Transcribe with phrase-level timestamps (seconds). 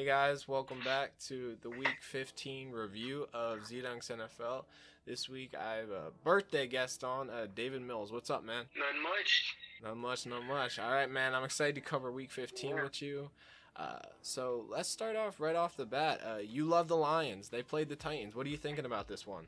[0.00, 4.64] Hey guys, welcome back to the Week 15 review of Z-Dunks NFL.
[5.06, 8.10] This week I have a birthday guest on, uh, David Mills.
[8.10, 8.64] What's up, man?
[8.74, 9.56] Not much.
[9.82, 10.78] Not much, not much.
[10.78, 11.34] All right, man.
[11.34, 12.82] I'm excited to cover Week 15 Yeah.
[12.82, 13.30] with you.
[13.76, 16.22] Uh, so let's start off right off the bat.
[16.26, 17.50] Uh, you love the Lions.
[17.50, 18.34] They played the Titans.
[18.34, 19.46] What are you thinking about this one?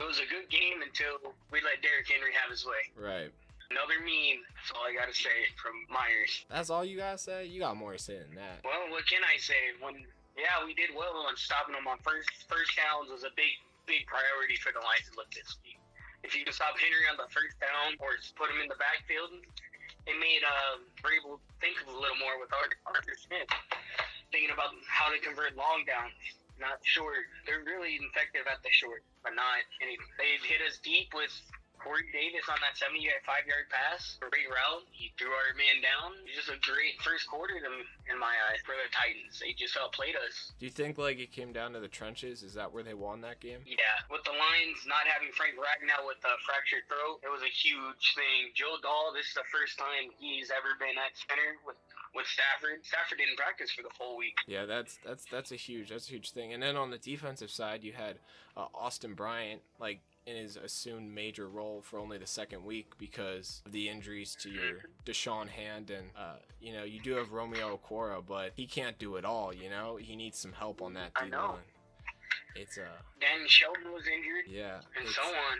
[0.00, 2.90] It was a good game until we let Derrick Henry have his way.
[2.96, 3.30] Right.
[3.70, 4.42] Another meme.
[4.58, 6.42] That's all I gotta say from Myers.
[6.50, 7.46] That's all you guys say?
[7.46, 8.66] You got more to say than that.
[8.66, 9.78] Well, what can I say?
[9.78, 10.02] When
[10.34, 13.54] yeah, we did well on stopping them on first first downs was a big
[13.86, 15.78] big priority for the Lions to look this week.
[16.26, 18.76] If you can stop Henry on the first down or just put him in the
[18.76, 19.38] backfield,
[20.04, 23.48] it made uh, Vrabel think of a little more with Arthur, Arthur Smith,
[24.34, 26.12] thinking about how to convert long downs,
[26.58, 27.24] not short.
[27.46, 29.96] They're really effective at the short, but not any.
[30.18, 31.32] They've hit us deep with
[31.80, 33.00] Corey Davis on that 75
[33.48, 34.84] yard pass, great route.
[34.92, 36.12] He threw our man down.
[36.28, 37.72] It was just a great first quarter to
[38.12, 39.40] in my eyes for the Titans.
[39.40, 40.52] They just outplayed us.
[40.60, 42.44] Do you think like it came down to the trenches?
[42.44, 43.64] Is that where they won that game?
[43.64, 47.52] Yeah, with the Lions not having Frank Ragnow with a fractured throat, it was a
[47.52, 48.52] huge thing.
[48.52, 51.80] Joe Dahl, this is the first time he's ever been at center with
[52.14, 52.84] with Stafford.
[52.84, 54.34] Stafford didn't practice for the whole week.
[54.46, 56.52] Yeah, that's that's that's a huge that's a huge thing.
[56.52, 58.18] And then on the defensive side, you had
[58.56, 63.62] uh, Austin Bryant like in his assumed major role for only the second week because
[63.66, 67.78] of the injuries to your Da'Shawn Hand and uh, you know you do have Romeo
[67.78, 69.52] Okwara, but he can't do it all.
[69.52, 71.56] You know he needs some help on that I know.
[72.54, 72.82] It's uh
[73.20, 75.58] Dan Shelton was injured, yeah and so on.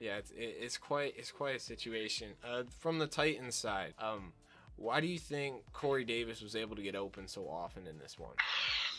[0.00, 2.28] yeah it's it, it's quite it's quite a situation.
[2.44, 4.32] Uh, from the Titans side, um,
[4.76, 8.18] why do you think Corey Davis was able to get open so often in this
[8.18, 8.34] one?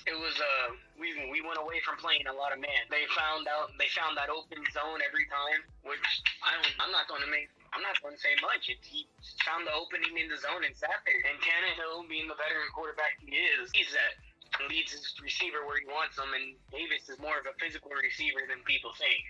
[0.10, 2.90] It was uh we we went away from playing a lot of man.
[2.90, 6.02] They found out they found that open zone every time, which
[6.42, 7.54] I don't, I'm not going to make.
[7.70, 8.66] I'm not going to say much.
[8.74, 9.06] It, he
[9.46, 11.22] found the opening in the zone and sat there.
[11.30, 14.18] And Tannehill, being the veteran quarterback he is, he's that
[14.66, 16.34] leads his receiver where he wants them.
[16.34, 19.22] And Davis is more of a physical receiver than people think.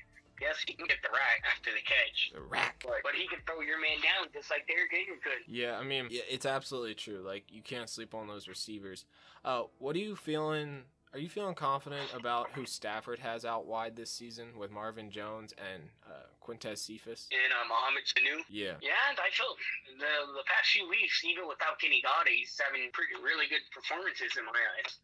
[0.42, 2.82] Yes, he can get the rack after the catch, The rack.
[2.84, 5.44] but, but he can throw your man down just like Derrick Henry could.
[5.48, 7.22] Yeah, I mean, yeah, it's absolutely true.
[7.26, 9.06] Like you can't sleep on those receivers.
[9.44, 10.84] Uh, what are you feeling?
[11.12, 15.58] Are you feeling confident about who Stafford has out wide this season with Marvin Jones
[15.58, 17.26] and uh, Quintez Cephus?
[17.34, 19.50] And uh, Mohamed Sanu, Yeah, Yeah, and I feel
[19.98, 24.38] the the past few weeks, even without Kenny Golladay, he's having pretty really good performances
[24.38, 25.02] in my eyes.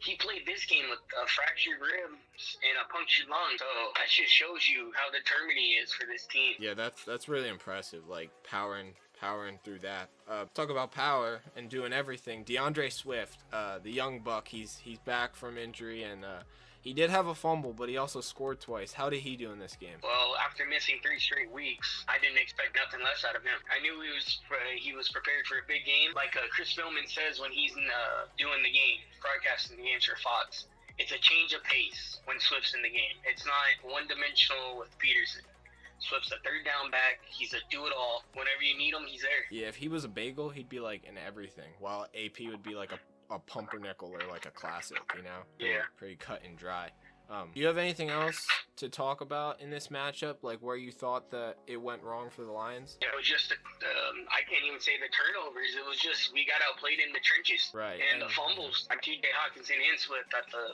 [0.00, 3.64] He played this game with a fractured ribs and a punctured lung, so
[3.96, 6.54] that just shows you how determined he is for this team.
[6.58, 8.08] yeah, that's that's really impressive.
[8.08, 10.08] Like powering powering through that.
[10.28, 12.44] Uh, talk about power and doing everything.
[12.44, 16.42] DeAndre Swift, uh, the young buck, he's he's back from injury and uh,
[16.88, 18.96] he did have a fumble, but he also scored twice.
[18.96, 20.00] How did he do in this game?
[20.00, 23.60] Well, after missing three straight weeks, I didn't expect nothing less out of him.
[23.68, 26.72] I knew he was uh, he was prepared for a big game, like uh, Chris
[26.72, 30.64] Spielman says when he's uh, doing the game, broadcasting the games for Fox.
[30.96, 33.20] It's a change of pace when Swift's in the game.
[33.28, 35.44] It's not one dimensional with Peterson.
[36.00, 37.20] Swift's a third down back.
[37.28, 38.24] He's a do it all.
[38.32, 39.44] Whenever you need him, he's there.
[39.52, 42.72] Yeah, if he was a bagel, he'd be like in everything, while AP would be
[42.72, 42.98] like a,
[43.30, 45.42] a pumpernickel or like a classic, you know?
[45.58, 45.82] Pretty- Yeah.
[45.96, 46.90] Pretty cut and dry.
[47.30, 50.90] Um, do you have anything else to talk about in this matchup, like where you
[50.90, 52.96] thought that it went wrong for the Lions?
[53.02, 55.76] It was just, um, I can't even say the turnovers.
[55.76, 57.70] It was just we got outplayed in the trenches.
[57.74, 58.00] Right.
[58.12, 58.88] And the fumbles.
[58.90, 60.72] I'm TJ Hockenson and Swift at the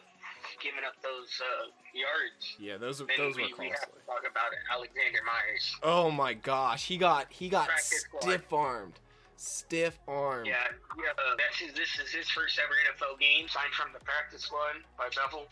[0.63, 2.55] giving up those uh, yards.
[2.61, 3.99] Yeah, those are those we, were we have costly.
[4.01, 4.59] to talk about it.
[4.71, 5.75] Alexander Myers.
[5.83, 9.01] Oh my gosh, he got he got stiff armed,
[9.37, 10.47] stiff arm.
[10.47, 10.57] Yeah,
[10.99, 11.13] yeah.
[11.17, 11.73] Uh, that's his.
[11.75, 13.49] This is his first ever NFL game.
[13.49, 15.47] Signed from the practice squad by Bethel.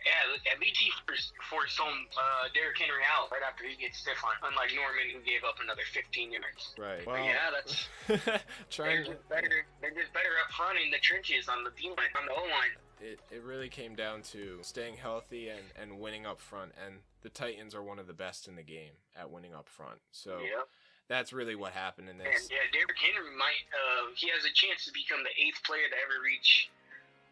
[0.00, 3.98] Yeah, at least he forced, forced home uh, Derrick Henry out right after he gets
[4.00, 4.32] stiff on.
[4.48, 6.72] Unlike Norman, who gave up another 15 yards.
[6.80, 7.04] Right.
[7.04, 7.84] But yeah, that's
[8.24, 8.40] they're
[8.72, 9.04] trying.
[9.04, 9.68] just better.
[9.84, 12.40] They're just better up front in the trenches on the D line, on the O
[12.48, 12.72] line.
[13.00, 17.28] it, it really came down to staying healthy and, and winning up front and the
[17.28, 20.64] titans are one of the best in the game at winning up front so Yeah.
[21.10, 23.66] That's really what happened in And this yeah, Derrick Henry might.
[23.74, 26.70] Uh, he has a chance to become the eighth player to ever reach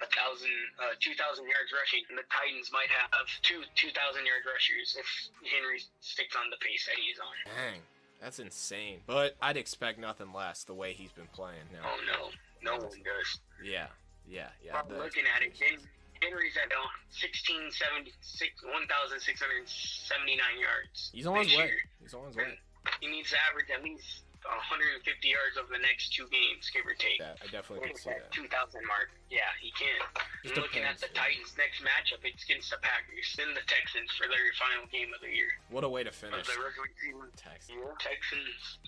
[0.02, 0.50] a thousand,
[0.82, 2.02] uh, two thousand yards rushing.
[2.10, 5.06] And the Titans might have two two thousand yard rushers if
[5.46, 7.34] Henry sticks on the pace that he's on.
[7.54, 7.80] dang
[8.18, 12.34] that's insane but i'd expect nothing less the way he's been playing now Oh no,
[12.66, 13.38] no one does.
[13.62, 13.86] yeah
[14.26, 15.54] yeah yeah the- looking at it.
[15.54, 15.86] Hen-
[16.18, 16.82] Henry's at uh,
[17.14, 18.10] 1676,
[18.66, 21.10] 1,679 yards.
[21.14, 21.78] he's on his way year.
[22.02, 22.58] he's on his way
[23.00, 26.94] He needs to average at least 150 yards over the next two games, give or
[26.94, 27.18] take.
[27.18, 29.10] that i definitely could see that that 2,000 mark.
[29.30, 29.98] Yeah, he can.
[30.46, 31.10] Just looking at the.
[31.12, 35.20] Titans' next matchup, it's against the Packers, then the Texans for their final game of
[35.20, 36.38] the year what a way to finish.
[36.38, 37.26] of the regular season.
[37.68, 38.78] Yeah, Texans.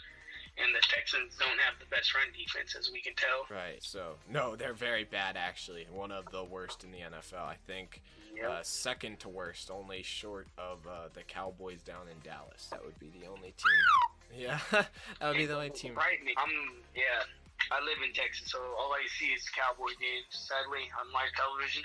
[0.56, 3.50] and the Texans don't have the best run defense, as we can tell.
[3.50, 3.82] Right.
[3.82, 5.86] So no, they're very bad actually.
[5.90, 7.42] One of the worst in the NFL.
[7.42, 8.02] I think
[8.40, 8.50] Yep.
[8.50, 12.68] uh, second to worst, only short of uh, the Cowboys down in Dallas.
[12.70, 14.38] That would be the only team.
[14.38, 14.88] Yeah, that
[15.22, 15.94] would be the only team.
[15.94, 16.18] Right.
[16.36, 16.50] I'm
[16.94, 17.24] yeah.
[17.70, 20.24] I live in Texas, so all I see is Cowboy games.
[20.30, 21.82] Sadly, on my television.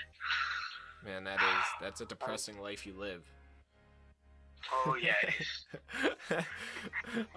[1.04, 3.22] Man, that is that's a depressing life you live.
[4.72, 6.42] Oh yeah,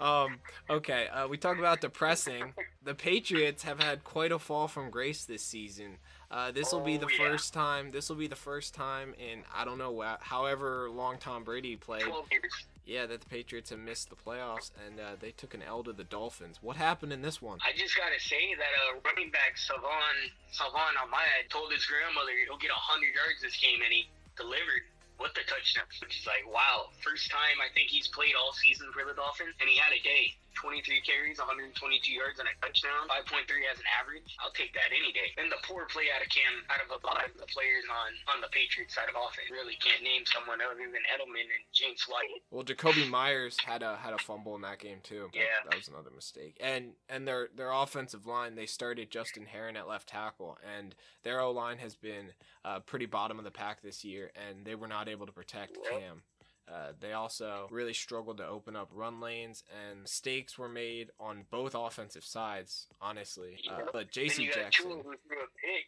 [0.00, 0.38] um,
[0.68, 2.54] okay, uh, we talk about depressing.
[2.82, 5.98] The Patriots have had quite a fall from grace this season.
[6.30, 7.28] Uh, this will be the Oh, yeah.
[7.30, 7.90] first time.
[7.90, 12.02] This will be the first time in I don't know however long Tom Brady played.
[12.08, 12.64] Twelve years.
[12.86, 15.92] Yeah, that the Patriots have missed the playoffs and uh, they took an L to
[15.92, 16.58] the Dolphins.
[16.62, 17.58] What happened in this one?
[17.60, 20.16] I just gotta say that uh, running back Salvon
[20.50, 24.08] Salvon Ahmed told his grandmother he'll get hundred yards this game, and he
[24.40, 24.88] delivered
[25.20, 25.84] with the touchdown.
[26.00, 29.52] Which is like, wow, first time I think he's played all season for the Dolphins,
[29.60, 30.32] and he had a day.
[30.54, 33.06] 23 carries, 122 yards, and a touchdown.
[33.08, 34.26] 5.3 as an average.
[34.42, 35.30] I'll take that any day.
[35.38, 38.10] And the poor play out of Cam, out of a lot of the players on
[38.34, 39.48] on the Patriots side of offense.
[39.50, 42.42] Really can't name someone other than Edelman and James White.
[42.50, 45.30] Well, Jakobi Meyers had a had a fumble in that game too.
[45.32, 45.60] That- Yeah.
[45.68, 46.56] that was another mistake.
[46.60, 51.40] And and their their offensive line, they started Justin Herron at left tackle, and their
[51.40, 54.88] O line has been uh, pretty bottom of the pack this year, and they were
[54.88, 56.00] not able to protect Yep.
[56.00, 56.22] Cam.
[56.72, 61.44] Uh, they also really struggled to open up run lanes, and mistakes were made on
[61.50, 62.86] both offensive sides.
[63.00, 64.46] Honestly, uh, but J.C.
[64.46, 65.86] Jackson, Tua who threw a pick.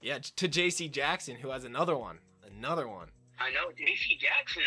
[0.00, 0.88] yeah, to J.C.
[0.88, 3.08] Jackson, who has another one, another one.
[3.40, 4.18] I know J.C.
[4.20, 4.62] Jackson.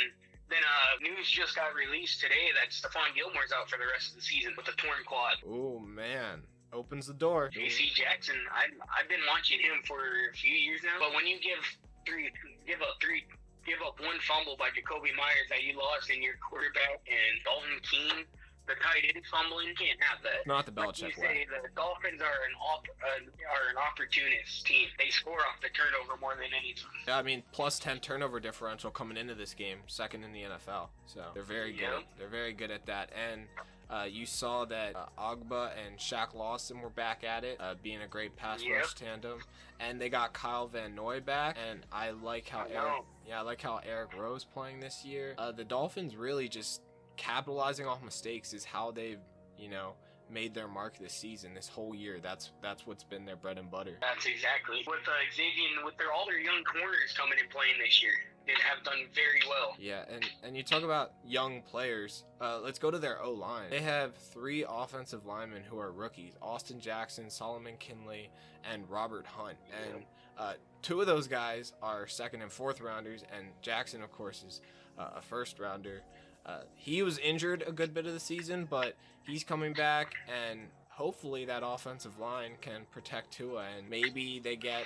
[0.50, 4.16] Then uh, news just got released today that Stephon Gilmore's out for the rest of
[4.18, 5.38] the season with a torn quad.
[5.48, 6.44] Oh man,
[6.74, 7.50] opens the door.
[7.50, 7.90] J.C.
[7.96, 8.68] Jackson, I,
[9.00, 9.98] I've been watching him for
[10.30, 11.00] a few years now.
[11.00, 11.64] But when you give
[12.06, 12.30] three,
[12.68, 13.24] give up three,
[13.66, 17.80] give up one fumble by Jakobi Meyers that you lost in your quarterback and Dalton
[17.84, 18.26] Keene,
[18.68, 20.48] the tight end fumbling, you can't have that.
[20.48, 21.48] Not the Belichick Like you way.
[21.52, 24.88] say, the Dolphins are an op- uh, are an opportunist team.
[24.98, 26.88] They score off the turnover more than anything.
[27.08, 30.90] Yeah, I mean, plus 10 turnover differential coming into this game, second in the NFL.
[31.06, 32.04] So they're very good.
[32.18, 33.12] They're very good at that.
[33.12, 33.48] And
[33.90, 38.02] uh, you saw that uh, Ogbah and Shaq Lawson were back at it, uh, being
[38.02, 38.78] a great pass Yep.
[38.82, 39.40] rush tandem.
[39.80, 43.42] And they got Kyle Van Noy back, and I like how I Eric, yeah, I
[43.42, 45.36] like how Eric Rose playing this year.
[45.38, 46.82] Uh, the Dolphins really just
[47.18, 49.20] capitalizing off mistakes is how they've,
[49.58, 49.94] you know,
[50.34, 52.20] made their mark this season, this whole year.
[52.22, 53.98] That's that's what's been their bread and butter.
[54.02, 58.02] That's exactly with uh, Xavier with their all their young corners coming and playing this
[58.02, 58.12] year.
[58.46, 59.76] They have done very well.
[59.80, 62.26] Yeah, and and you talk about young players.
[62.42, 63.70] Uh, let's go to their O line.
[63.70, 68.30] They have three offensive linemen who are rookies: Austin Jackson, Solomon Kindley,
[68.70, 69.58] and Robert Hunt.
[69.94, 70.04] And
[70.38, 74.62] uh, two of those guys are second and fourth rounders, and Jackson, of course, is
[74.98, 76.02] uh, a first rounder.
[76.46, 78.96] Uh, he was injured a good bit of the season, but
[79.26, 80.60] he's coming back, and
[80.90, 84.84] hopefully that offensive line can protect Tua, and maybe they get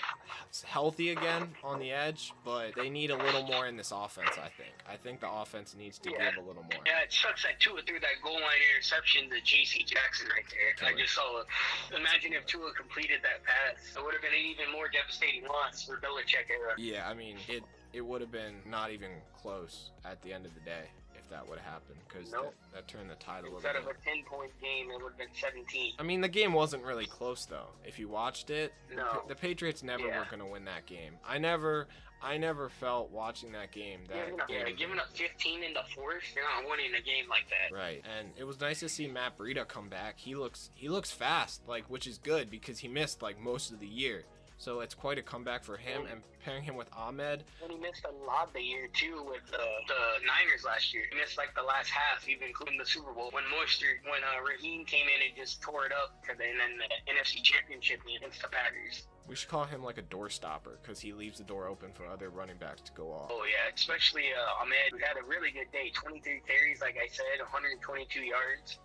[0.65, 2.31] healthy again on the edge.
[2.45, 4.29] But they need a little more in this offense.
[4.37, 4.73] I think.
[4.87, 6.29] I think the offense needs to Yeah.
[6.31, 6.81] give a little more.
[6.85, 9.83] Yeah, it sucks that Tua threw that goal line interception to J.C.
[9.83, 10.45] Jackson right
[10.79, 10.87] there.
[10.89, 11.47] I just saw it.
[11.95, 13.95] Imagine if Tua completed that pass.
[13.97, 16.75] It would have been an even more devastating loss for Belichick era.
[16.77, 17.63] Yeah, I mean it.
[17.93, 19.09] It would have been not even
[19.41, 20.89] close at the end of the day
[21.27, 22.53] if that would have happened because Nope.
[22.71, 23.81] that, that turned the tide a little Instead bit.
[23.83, 25.93] of a 10 point game, it would have been 17.
[25.99, 27.67] I mean, the game wasn't really close though.
[27.85, 29.03] If you watched it, the No.
[29.05, 30.19] Pa- the Patriots never Yeah.
[30.19, 31.17] were going to win that game.
[31.25, 31.87] I never,
[32.21, 34.13] I never felt watching that game that.
[34.25, 37.27] Giving up, they yeah, giving up 15 in the fourth, you're not winning a game
[37.29, 37.75] like that.
[37.75, 40.17] Right, and it was nice to see Matt Breida come back.
[40.17, 43.79] He looks, he looks fast, like which is good because he missed like most of
[43.79, 44.23] the year.
[44.57, 47.43] So it's quite a comeback for him, and pairing him with Ahmed.
[47.61, 51.03] And he missed a lot the year too with uh, the Niners last year.
[51.11, 54.41] He missed like the last half, even including the Super Bowl when Mostert, when uh,
[54.41, 58.47] Raheem came in and just tore it up, and then the NFC Championship against the
[58.47, 59.05] Packers.
[59.27, 62.07] We should call him like a door stopper because he leaves the door open for
[62.07, 63.29] other running backs to go off.
[63.29, 65.91] Oh yeah, especially uh, Ahmed, We had a really good day.
[65.93, 68.79] 23 carries, like I said, 122 yards,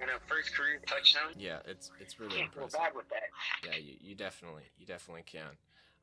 [0.00, 1.32] and a first career touchdown.
[1.38, 2.80] Yeah, it's it's really Can't go impressive.
[2.80, 3.22] bad with that.
[3.64, 5.50] Yeah, you, you definitely you definitely can.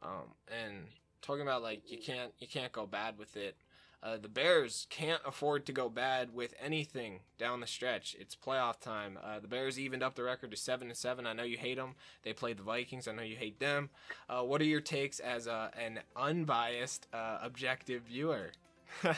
[0.04, 0.86] Um, and
[1.22, 3.56] talking about like you can't you can't go bad with it.
[4.04, 8.16] Uh, the Bears can't afford to go bad with anything down the stretch.
[8.20, 9.18] It's playoff time.
[9.24, 11.26] Uh, the Bears evened up the record to seven and seven.
[11.26, 11.96] I know you hate them.
[12.22, 13.08] They played the Vikings.
[13.08, 13.90] I know you hate them.
[14.30, 18.52] Uh, what are your takes as a, an unbiased, uh, objective viewer?
[19.04, 19.16] Well,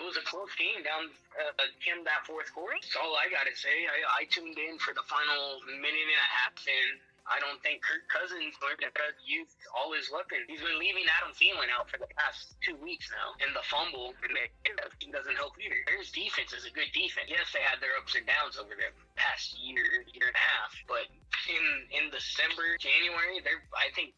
[0.00, 1.52] it was a close game down uh,
[1.84, 2.74] came that fourth quarter.
[2.80, 3.84] That's all I gotta say.
[3.84, 6.90] I, I tuned in for the final minute and a half, and
[7.28, 10.48] I don't think Kirk Cousins going to use all his weapons.
[10.48, 14.16] He's been leaving Adam Thielen out for the past two weeks now, and the fumble
[14.24, 15.78] and it doesn't help either.
[15.86, 17.28] Bears defense is a good defense.
[17.28, 20.72] Yes, they had their ups and downs over the past year, year and a half,
[20.88, 21.06] but
[21.46, 24.16] in in December, January, they're I think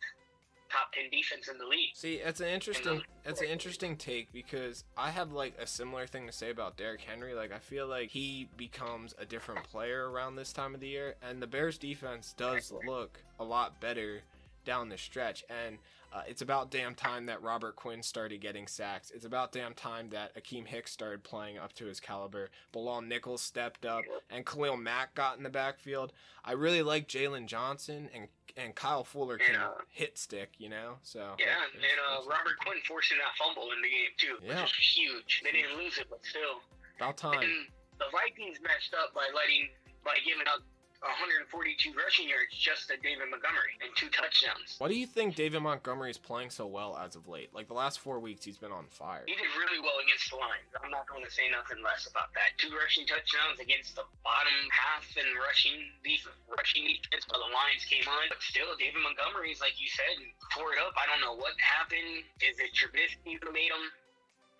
[0.73, 1.91] top 10 defense in the league.
[1.95, 6.07] See, that's an interesting uh, that's an interesting take because I have like a similar
[6.07, 7.35] thing to say about Derrick Henry.
[7.35, 11.14] Like I feel like he becomes a different player around this time of the year
[11.23, 14.23] and the Bears defense does look a lot better
[14.64, 15.79] down the stretch and
[16.14, 19.11] uh, it's about damn time that Robert Quinn started getting sacks.
[19.11, 22.50] It's about damn time that Akiem Hicks started playing up to his caliber.
[22.73, 26.12] Bilal Nichols stepped up, and Khalil Mack got in the backfield.
[26.45, 29.71] I really like Jaylon Johnson, and and Kyle Fuller can Yeah.
[29.88, 30.99] hit stick, you know.
[31.02, 34.61] So Yeah, and uh, Robert Quinn forcing that fumble in the game too, Yeah.
[34.62, 35.40] which is huge.
[35.42, 36.61] They didn't lose it, but still.
[36.97, 37.40] about time.
[37.40, 37.66] And
[37.99, 39.71] the Vikings messed up by letting
[40.04, 40.61] by giving up
[41.02, 44.78] 142 rushing yards just to David Montgomery and two touchdowns.
[44.78, 47.50] Why do you think David Montgomery is playing so well as of late?
[47.50, 49.26] Like the last four weeks, he's been on fire.
[49.26, 50.71] He did really well against the Lions.
[50.78, 52.54] I'm not going to say nothing less about that.
[52.62, 57.82] Two rushing touchdowns against the bottom half in rushing defense, rushing defense, but the Lions
[57.90, 58.30] came on.
[58.30, 60.23] But still, David Montgomery's like you said,
[60.54, 60.94] tore it up.
[60.94, 62.23] I don't know what happened.
[62.38, 63.90] Is it Trubisky who made him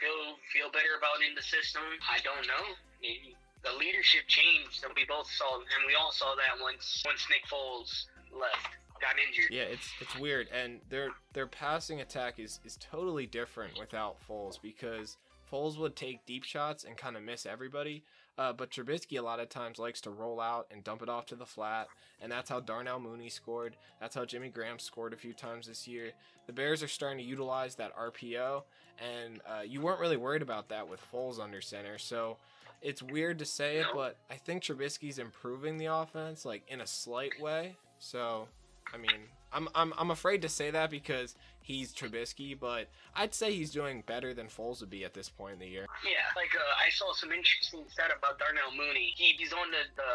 [0.03, 1.87] feel feel better about in the system?
[2.11, 2.75] I don't know.
[2.99, 7.27] Maybe the leadership changed, and we both saw, and we all saw that once once
[7.31, 8.69] Nick Foles left,
[9.01, 9.51] got injured.
[9.51, 14.61] Yeah, it's it's weird, and their their passing attack is is totally different without Foles
[14.61, 15.17] because
[15.51, 18.05] Foles would take deep shots and kind of miss everybody.
[18.39, 21.27] Uh, but Trubisky a lot of times likes to roll out and dump it off
[21.27, 21.89] to the flat,
[22.21, 23.77] and that's how Darnell Mooney scored.
[24.01, 26.13] That's how Jimmy Graham scored a few times this year.
[26.47, 28.63] The Bears are starting to utilize that RPO,
[28.99, 31.99] and uh, you weren't really worried about that with Foles under center.
[31.99, 32.39] So
[32.83, 36.87] it's weird to say it, but I think Trubisky's improving the offense, like in a
[36.87, 37.77] slight way.
[37.99, 38.49] So
[38.93, 43.53] I mean, I'm I'm I'm afraid to say that because he's Trubisky, but I'd say
[43.53, 45.87] he's doing better than Foles would be at this point in the year.
[46.05, 49.15] Yeah, like uh, I saw some interesting stat about Darnell Mooney.
[49.17, 50.11] He, he's on the, the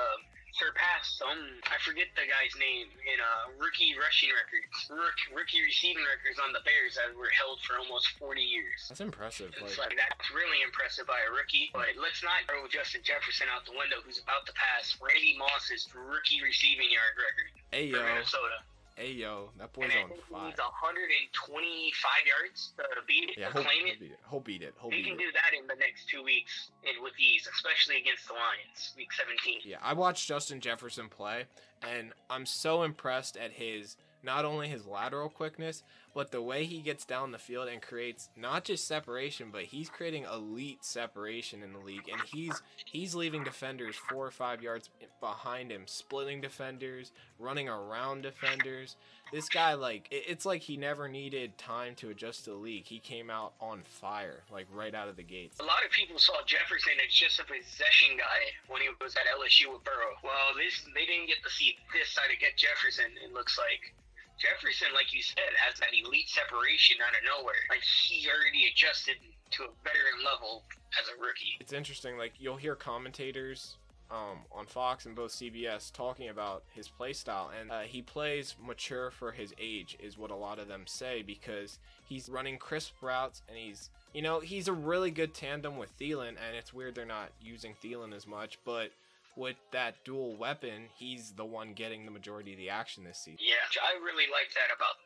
[0.57, 6.03] surpassed some I forget the guy's name in uh, rookie rushing records, rook, rookie receiving
[6.03, 8.89] records on the Bears that were held for almost 40 years.
[8.89, 9.53] That's impressive.
[9.61, 11.69] Like that's really impressive by a rookie.
[11.71, 15.85] But let's not throw Justin Jefferson out the window, who's about to pass Randy Moss's
[15.93, 18.65] rookie receiving yard record hey for yo, Minnesota.
[18.98, 20.46] Hey yo, that boy's on think he fire.
[20.50, 24.00] needs 125 yards to beat it, Yeah, to he'll, claim he'll it.
[24.00, 24.20] beat it.
[24.30, 24.74] He'll beat it.
[24.82, 25.20] He'll He can it.
[25.20, 29.13] do that in the next two weeks and with ease, especially against the Lions, week
[29.13, 29.62] 17.
[29.63, 31.46] Yeah, I watched Justin Jefferson play,
[31.88, 35.84] and I'm so impressed at his not only his lateral quickness,
[36.17, 39.88] but the way he gets down the field and creates not just separation, but he's
[39.88, 44.89] creating elite separation in the league, and he's he's leaving defenders four or five yards
[45.21, 48.95] behind him, splitting defenders, running around defenders.
[49.31, 52.86] This guy, like, it- it's like he never needed time to adjust to the league.
[52.88, 55.59] He came out on fire, like right out of the gates.
[55.59, 59.27] A lot of people saw Jefferson as just a possession guy when he was at
[59.38, 60.15] LSU with Burrow.
[60.24, 63.12] Well, this they didn't get to see this side of get Jefferson.
[63.24, 63.93] It looks like
[64.38, 67.62] Jefferson, like you said, has that elite separation out of nowhere.
[67.70, 69.15] Like he already adjusted
[69.51, 70.63] to a better level
[71.00, 71.58] as a rookie.
[71.60, 73.77] it's interesting like you'll hear commentators
[74.12, 78.56] um, on Fox and both CBS talking about his play style and uh, he plays
[78.62, 82.94] mature for his age is what a lot of them say because he's running crisp
[83.01, 86.96] routes and he's you know he's a really good tandem with Thielen and it's weird
[86.96, 88.91] they're not using Thielen as much but
[89.38, 93.39] with that dual weapon he's the one getting the majority of the action this season
[93.39, 94.98] Yeah, I really like that about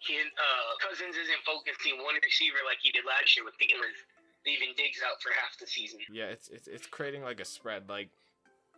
[0.00, 0.26] him.
[0.36, 3.94] Uh, Cousins isn't focusing one receiver like he did last year with Thielen,
[4.44, 6.00] leaving Diggs out for half the season.
[6.12, 7.88] Yeah, it's it's it's creating like a spread.
[7.88, 8.10] Like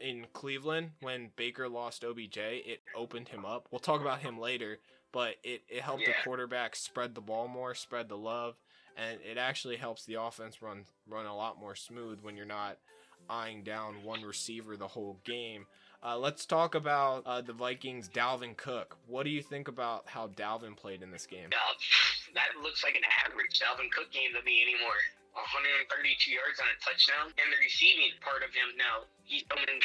[0.00, 3.68] in Cleveland, when Baker lost OBJ, it opened him up.
[3.70, 4.78] We'll talk about him later,
[5.12, 8.56] but it it helped the quarterback spread the ball more, spread the love,
[8.96, 12.78] and it actually helps the offense run run a lot more smooth when you're not
[13.28, 15.66] eyeing down one receiver the whole game.
[15.98, 18.96] Uh, let's talk about uh, the Vikings' Dalvin Cook.
[19.06, 21.50] What do you think about how Dalvin played in this game?
[21.50, 21.74] Uh,
[22.38, 24.98] that looks like an average Dalvin Cook game to me anymore.
[25.34, 29.78] 132 yards on a touchdown, and the receiving part of him now, he's coming,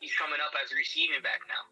[0.00, 1.64] he's coming up as a receiving back now.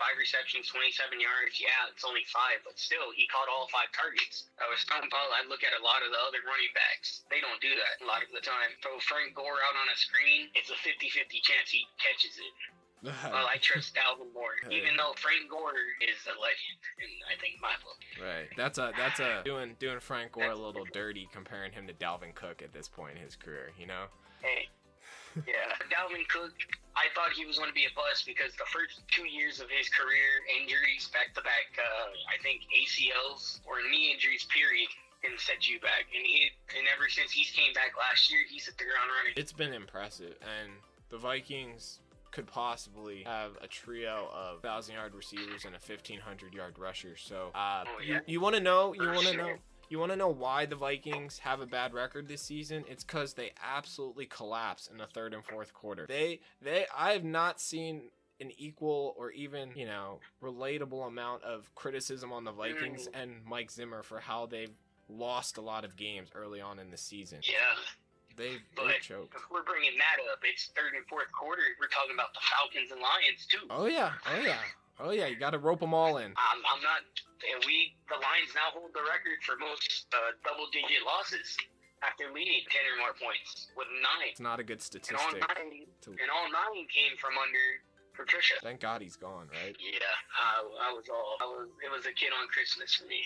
[0.00, 1.60] Five receptions, 27 yards.
[1.60, 4.48] Yeah, it's only five, but still, he caught all five targets.
[4.56, 7.20] I was talking about, I look at a lot of the other running backs.
[7.28, 8.72] They don't do that a lot of the time.
[8.80, 12.54] Throw Frank Gore out on a screen, it's a 50-50 chance he catches it.
[13.24, 17.56] Well, I trust Dalvin more, even though Frank Gore is a legend, in I think
[17.60, 17.96] my book.
[18.20, 18.48] Right.
[18.56, 22.34] That's a that's a doing doing Frank Gore a little dirty comparing him to Dalvin
[22.34, 24.04] Cook at this point in his career, you know?
[24.42, 24.68] Hey,
[25.46, 26.52] yeah, Dalvin Cook.
[26.96, 29.70] I thought he was going to be a bust because the first two years of
[29.70, 34.90] his career, injuries, back to back, I think ACLs or knee injuries, period,
[35.22, 36.10] can set you back.
[36.14, 39.32] And he, and ever since he's came back last year, he's at the ground running.
[39.36, 40.72] It's been impressive, and
[41.10, 42.00] the Vikings
[42.32, 47.16] could possibly have a trio of thousand yard receivers and a fifteen hundred yard rusher.
[47.16, 48.14] So, uh, Oh, yeah.
[48.26, 48.94] you, you want to know?
[48.94, 49.36] You want to sure.
[49.36, 49.54] know?
[49.90, 52.84] You want to know why the Vikings have a bad record this season?
[52.88, 56.06] It's because they absolutely collapse in the third and fourth quarter.
[56.08, 58.02] They, they, I have not seen
[58.40, 63.22] an equal or even you know relatable amount of criticism on the Vikings Mm.
[63.22, 64.72] and Mike Zimmer for how they've
[65.10, 67.40] lost a lot of games early on in the season.
[67.42, 67.56] Yeah.
[68.36, 69.34] They, they choked.
[69.34, 71.60] if we're bringing that up, it's third and fourth quarter.
[71.78, 73.66] We're talking about the Falcons and Lions too.
[73.68, 74.56] Oh yeah, oh yeah,
[75.02, 75.26] oh yeah.
[75.26, 76.32] You got to rope them all in.
[76.36, 77.00] I'm, I'm not.
[77.40, 81.56] And we, the Lions now hold the record for most uh, double-digit losses
[82.04, 84.28] after leading ten or more points with nine.
[84.30, 85.40] It's not a good And all statistic.
[85.48, 87.66] nine, To, and all nine came from under
[88.12, 88.54] Patricia.
[88.62, 89.74] thank God he's gone, right?
[89.80, 90.04] Yeah,
[90.36, 91.36] I, I was all.
[91.40, 91.68] I was.
[91.84, 93.20] It was a kid on Christmas for me.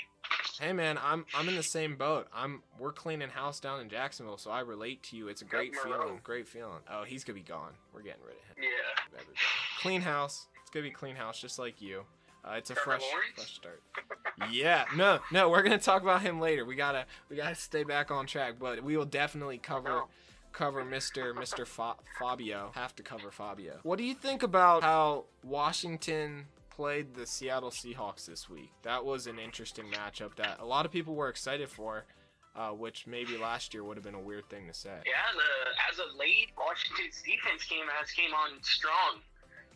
[0.60, 2.28] Hey man, I'm I'm in the same boat.
[2.32, 5.26] I'm we're cleaning house down in Jacksonville, so I relate to you.
[5.26, 6.20] It's a great feeling.
[6.22, 6.78] Great feeling.
[6.88, 7.72] Oh, he's gonna be gone.
[7.92, 8.62] We're getting rid of him.
[8.62, 9.20] Yeah.
[9.80, 10.46] Clean house.
[10.74, 12.02] Gonna be clean house, just like you.
[12.44, 13.02] Uh, it's a fresh
[13.36, 13.80] fresh start.
[14.50, 16.64] Yeah, no, no, we're gonna talk about him later.
[16.64, 20.08] We gotta we gotta stay back on track, but we will definitely cover No.
[20.52, 21.32] cover Mr.
[21.32, 21.64] Mr.
[21.64, 22.72] Fa- Fabio.
[22.74, 23.78] Have to cover Fabio.
[23.84, 28.72] What do you think about how Washington played the Seattle Seahawks this week?
[28.82, 32.04] That was an interesting matchup that a lot of people were excited for,
[32.56, 34.98] uh, which maybe last year would have been a weird thing to say.
[35.06, 39.20] Yeah, the, as of late, Washington's defense came has came on strong.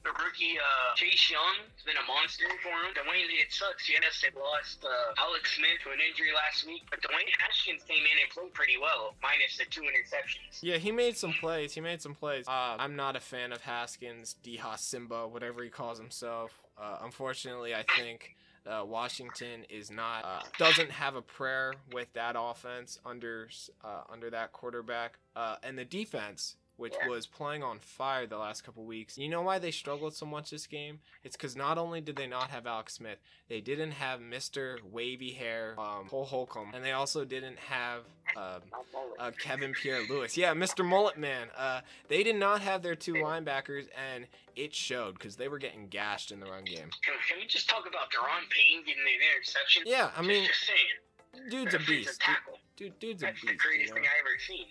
[0.05, 2.95] The rookie uh, Chase Young has been a monster for him.
[2.95, 3.89] Dwayne, it sucks.
[3.89, 8.03] Yes, they lost uh, Alex Smith to an injury last week, but Dwayne Haskins came
[8.03, 10.63] in and played pretty well, minus the two interceptions.
[10.63, 11.73] Yeah, he made some plays.
[11.73, 12.47] He made some plays.
[12.47, 16.61] Uh, I'm not a fan of Haskins, Deha Simba, whatever he calls himself.
[16.81, 18.37] Uh, unfortunately, I think
[18.67, 23.49] uh, Washington is not uh, doesn't have a prayer with that offense under
[23.85, 26.57] uh, under that quarterback uh, and the defense.
[26.79, 27.09] Which Yeah.
[27.09, 29.19] was playing on fire the last couple weeks.
[29.19, 31.01] You know why they struggled so much this game?
[31.25, 33.19] It's because not only did they not have Alex Smith,
[33.49, 34.81] they didn't have Mr.
[34.85, 38.05] Wavy Hair, um, Cole Holcomb, and they also didn't have
[38.37, 38.63] um,
[39.19, 40.37] uh, Kevin Pierre-Louis.
[40.37, 40.85] Yeah, Mr.
[40.87, 41.49] Mullet Man.
[41.57, 45.89] Uh, they did not have their two linebackers, and it showed because they were getting
[45.89, 46.91] gashed in the run game.
[47.03, 49.83] Can, can we just talk about Daron Payne getting an interception?
[49.85, 50.79] Yeah, I Just- mean, just saying.
[51.51, 52.21] Dude's a beast.
[52.77, 53.61] Dude, dude's a That's the beast.
[53.63, 54.05] greatest You thing?
[54.05, 54.67] I ever seen.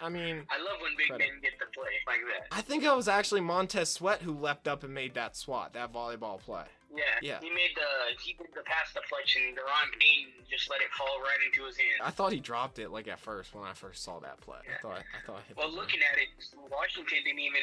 [0.00, 1.28] I mean, I love when big Credit.
[1.32, 2.54] men get to play like that.
[2.54, 5.92] I think it was actually Montez Sweat who leapt up and made that swat, that
[5.92, 6.64] volleyball play.
[6.94, 7.38] Yeah, Yeah.
[7.40, 9.42] He made the he did the pass deflection.
[9.54, 12.00] Daron Payne just let it fall right into his hand.
[12.02, 14.58] I thought he dropped it like at first when I first saw that play.
[14.66, 15.42] I thought I thought.
[15.48, 16.28] I Well, looking at it,
[16.70, 17.62] Washington didn't even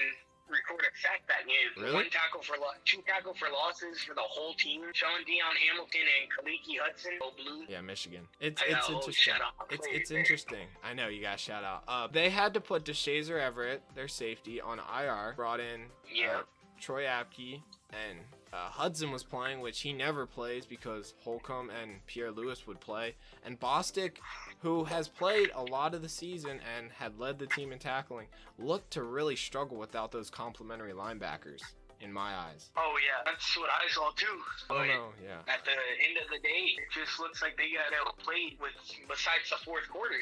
[0.49, 1.69] record a sack that game.
[1.83, 1.93] Really?
[1.95, 4.81] One tackle for lo- two tackle for losses for the whole team.
[4.93, 7.65] Shaun Dion Hamilton and Khaleke Hudson, go blue.
[7.69, 8.27] Yeah, Michigan.
[8.39, 9.33] It's I it's whole interesting.
[9.69, 10.67] It's it's interesting.
[10.83, 11.83] I know you guys shout out.
[11.87, 15.33] Uh, they had to put Deshazor Everett, their safety, on IR.
[15.35, 16.37] Brought in Yeah.
[16.37, 16.41] uh,
[16.79, 18.19] Troy Apke and
[18.53, 23.15] uh, Hudson was playing, which he never plays because Holcomb and Pierre-Louis would play.
[23.45, 24.13] And Bostic,
[24.59, 28.27] who has played a lot of the season and had led the team in tackling,
[28.57, 31.61] looked to really struggle without those complementary linebackers.
[31.99, 32.69] In my eyes.
[32.77, 34.37] Oh yeah, that's what I saw too.
[34.69, 35.09] But know.
[35.17, 35.41] Yeah.
[35.51, 38.77] At the end of the day, it just looks like they got outplayed with
[39.09, 40.21] besides the fourth quarter.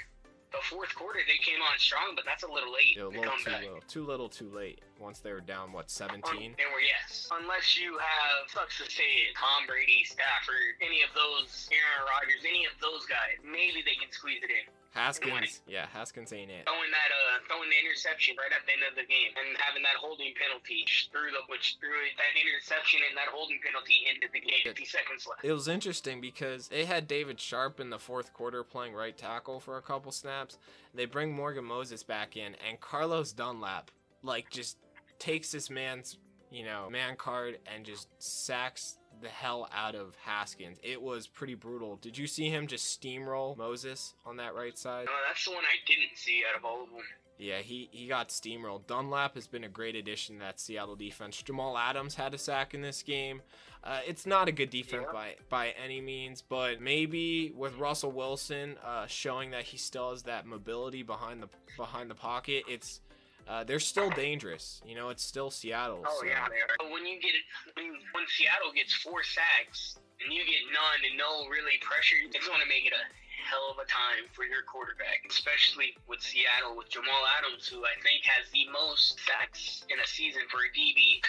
[0.55, 3.19] The fourth quarter they came on strong, but that's a little late Yeah, a to
[3.19, 3.61] little come too back.
[3.63, 3.81] little.
[3.91, 4.79] Too little, too late.
[4.99, 6.55] Once they were down, what, um, 17?
[6.55, 7.27] And we're yes.
[7.31, 12.63] Unless you have sucks to say Tom Brady, Stafford, any of those, Aaron Rodgers, any
[12.65, 14.65] of those guys, maybe they can squeeze it in.
[14.95, 15.61] Haskins.
[15.67, 16.63] Yeah, Haskins ain't it.
[16.65, 19.83] Throwing that uh throwing the interception right at the end of the game and having
[19.83, 24.31] that holding penalty through the which threw it that interception and that holding penalty ended
[24.33, 24.63] the game.
[24.63, 25.43] Fifty seconds left.
[25.43, 29.59] It was interesting because they had David Sharpe in the fourth quarter playing right tackle
[29.59, 30.57] for a couple snaps.
[30.93, 33.91] They bring Morgan Moses back in, and Carlos Dunlap,
[34.23, 34.77] like, just
[35.19, 36.17] takes this man's,
[36.49, 40.77] you know, man card and just sacks the hell out of Haskins.
[40.83, 41.95] It was pretty brutal.
[41.97, 45.05] Did you see him just steamroll Moses on that right side?
[45.05, 46.99] No, that's the one I didn't see out of all of them.
[47.37, 48.87] Yeah, he, he got steamrolled.
[48.87, 51.41] Dunlap has been a great addition to that Seattle defense.
[51.41, 53.41] Jamal Adams had a sack in this game.
[53.83, 55.11] Uh, it's not a good defense Yeah.
[55.13, 60.23] by by any means, but maybe with Russell Wilson uh, showing that he still has
[60.23, 63.01] that mobility behind the behind the pocket, it's
[63.47, 64.81] uh, they're still dangerous.
[64.85, 66.03] You know, it's still Seattle.
[66.05, 66.75] Oh so- yeah, they are.
[66.79, 67.33] But when you get
[67.75, 72.47] when, when Seattle gets four sacks and you get none and no really pressure, it's
[72.47, 73.05] going to make it a
[73.45, 77.93] hell of a time for your quarterback, especially with Seattle with Jamal Adams, who I
[78.01, 81.21] think has the most sacks in a season for a DB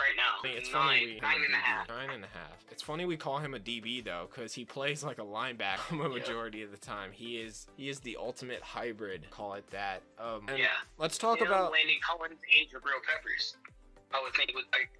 [0.00, 0.48] right now.
[0.58, 1.88] It's nine, funny we nine and a half.
[1.88, 2.64] Nine and a half.
[2.70, 5.96] It's funny we call him a DB though, because he plays like a linebacker a
[6.02, 6.08] Yeah.
[6.08, 7.10] majority of the time.
[7.12, 10.02] He is he is the ultimate hybrid, call it that.
[10.18, 10.66] Um, Yeah.
[10.98, 13.56] Let's talk Him, about Landon Collins and Jabril Peppers.
[14.12, 14.90] I would think would like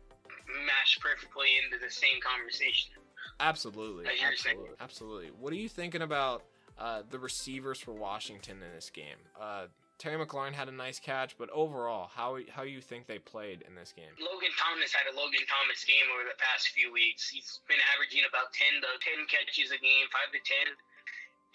[0.67, 2.93] match perfectly into the same conversation.
[3.41, 4.57] absolutely, As you were saying.
[4.57, 5.29] absolutely, absolutely.
[5.41, 6.43] What are you thinking about
[6.79, 9.17] uh, the receivers for Washington in this game?
[9.41, 9.67] Uh,
[9.99, 13.75] Terry McLaurin had a nice catch, but overall, how how you think they played in
[13.75, 14.11] this game?
[14.19, 17.31] Logan Thomas had a Logan Thomas game over the past few weeks.
[17.31, 20.75] He's been averaging about 10 to 10 catches a game, 5 to 10,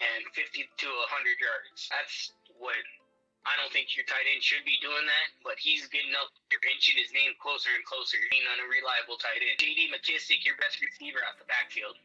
[0.00, 1.88] and 50 to 100 yards.
[1.92, 2.80] That's what
[3.44, 6.60] I don't think your tight end should be doing that, but he's getting up there,
[6.68, 9.56] inching his name closer and closer, being an unreliable tight end.
[9.56, 11.96] JD McKissic, your best receiver out the backfield.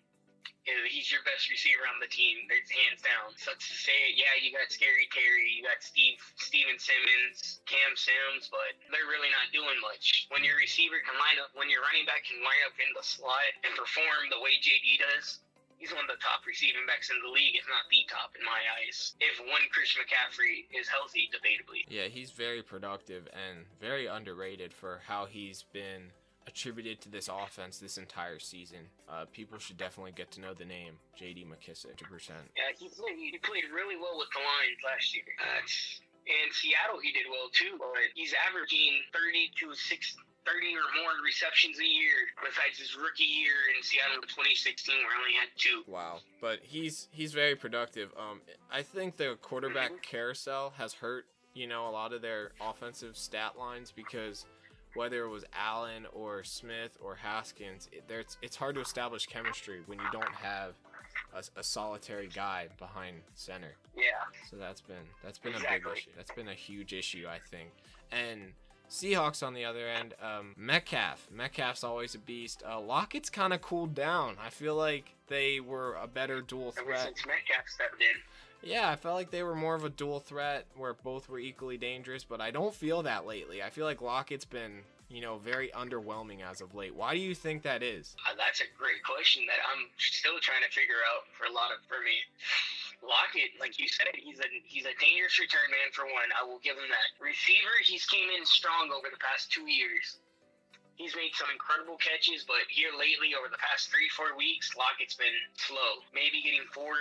[0.65, 2.49] He's your best receiver on the team.
[2.49, 3.38] There's hands down.
[3.38, 4.15] Sucks to say.
[4.17, 9.29] Yeah, you got Scary Terry, you got Steve Steven Simmons, Cam Sims, but they're really
[9.29, 10.25] not doing much.
[10.34, 13.05] When your receiver can line up, when your running back can line up in the
[13.05, 15.45] slot and perform the way JD does,
[15.77, 18.41] he's one of the top receiving backs in the league, if not the top in
[18.41, 19.13] my eyes.
[19.21, 21.86] If one Christian McCaffrey is healthy, debatably.
[21.86, 26.10] Yeah, he's very productive and very underrated for how he's been
[26.47, 28.89] attributed to this offense this entire season.
[29.10, 31.45] Uh, people should definitely get to know the name J.D.
[31.45, 32.29] McKissic, 100%.
[32.55, 35.25] Yeah, he played, he played really well with the Lions last year.
[35.41, 35.62] Uh,
[36.25, 41.13] in Seattle, he did well too, but he's averaging 30 to 6, 30 or more
[41.23, 42.34] receptions a year.
[42.41, 45.86] Besides his rookie year in Seattle in 2016, where he only had two.
[45.86, 48.10] Wow, but he's he's very productive.
[48.17, 53.17] Um, I think the quarterback carousel has hurt you know a lot of their offensive
[53.17, 54.45] stat lines because
[54.95, 59.81] whether it was Allen or Smith or Haskins, it, there's it's hard to establish chemistry
[59.86, 60.73] when you don't have
[61.34, 63.75] a, a solitary guy behind center.
[63.95, 64.03] Yeah.
[64.49, 66.10] So that's been that's been a big issue.
[66.15, 67.69] That's been a huge issue, I think.
[68.12, 68.53] And
[68.89, 71.27] Seahawks on the other end, um, Metcalf.
[71.31, 72.63] Metcalf's always a beast.
[72.67, 74.36] Uh, Lockett's kind of cooled down.
[74.43, 77.03] I feel like they were a better dual Ever threat.
[77.05, 78.15] since Metcalf stepped in.
[78.65, 81.78] Yeah, I felt like they were more of a dual threat where both were equally
[81.78, 83.62] dangerous, but I don't feel that lately.
[83.62, 86.95] I feel like Lockett's been, you know, very underwhelming as of late.
[86.95, 88.15] Why do you think that is?
[88.25, 91.69] Uh, that's a great question that I'm still trying to figure out for a lot
[91.69, 92.17] of for me.
[93.06, 96.34] Lockett, like you said, he's a he's a dangerous return man for one.
[96.34, 97.10] I will give him that.
[97.21, 100.17] Receiver, he's came in strong over the past two years.
[100.95, 105.13] He's made some incredible catches, but here lately, over the past three four weeks, Lockett's
[105.13, 106.01] been slow.
[106.15, 106.95] Maybe getting four.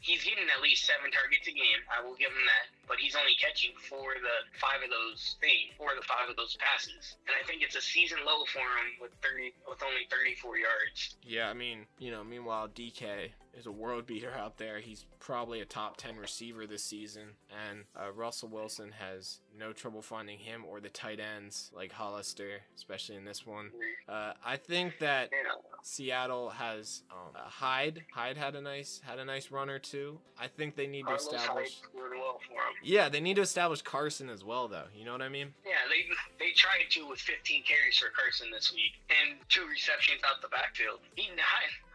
[0.00, 1.80] He's getting at least seven targets a game.
[1.90, 2.77] I will give him that.
[2.88, 6.28] But he's only catching four of the five of those things, four of the five
[6.28, 7.16] of those passes.
[7.28, 10.56] And I think it's a season low for him with thirty with only thirty four
[10.56, 11.16] yards.
[11.22, 14.78] Yeah, I mean, you know, meanwhile, DK is a world beater out there.
[14.78, 17.30] He's probably a top 10 receiver this season.
[17.68, 22.60] And uh, Russell Wilson has no trouble finding him or the tight ends like Hollister,
[22.76, 23.70] especially in this one.
[24.08, 25.30] Uh, I think that
[25.82, 28.04] Seattle has um, uh, Hyde.
[28.12, 30.18] Hyde had a nice had a nice run or two.
[30.40, 31.80] I think they need to establish.
[31.94, 32.77] Well for him.
[32.82, 34.86] Yeah, they need to establish Carson as well, though.
[34.94, 35.54] You know what I mean?
[35.64, 36.06] Yeah, they
[36.38, 40.48] they tried to with 15 carries for Carson this week and two receptions out the
[40.48, 41.00] backfield.
[41.16, 41.28] He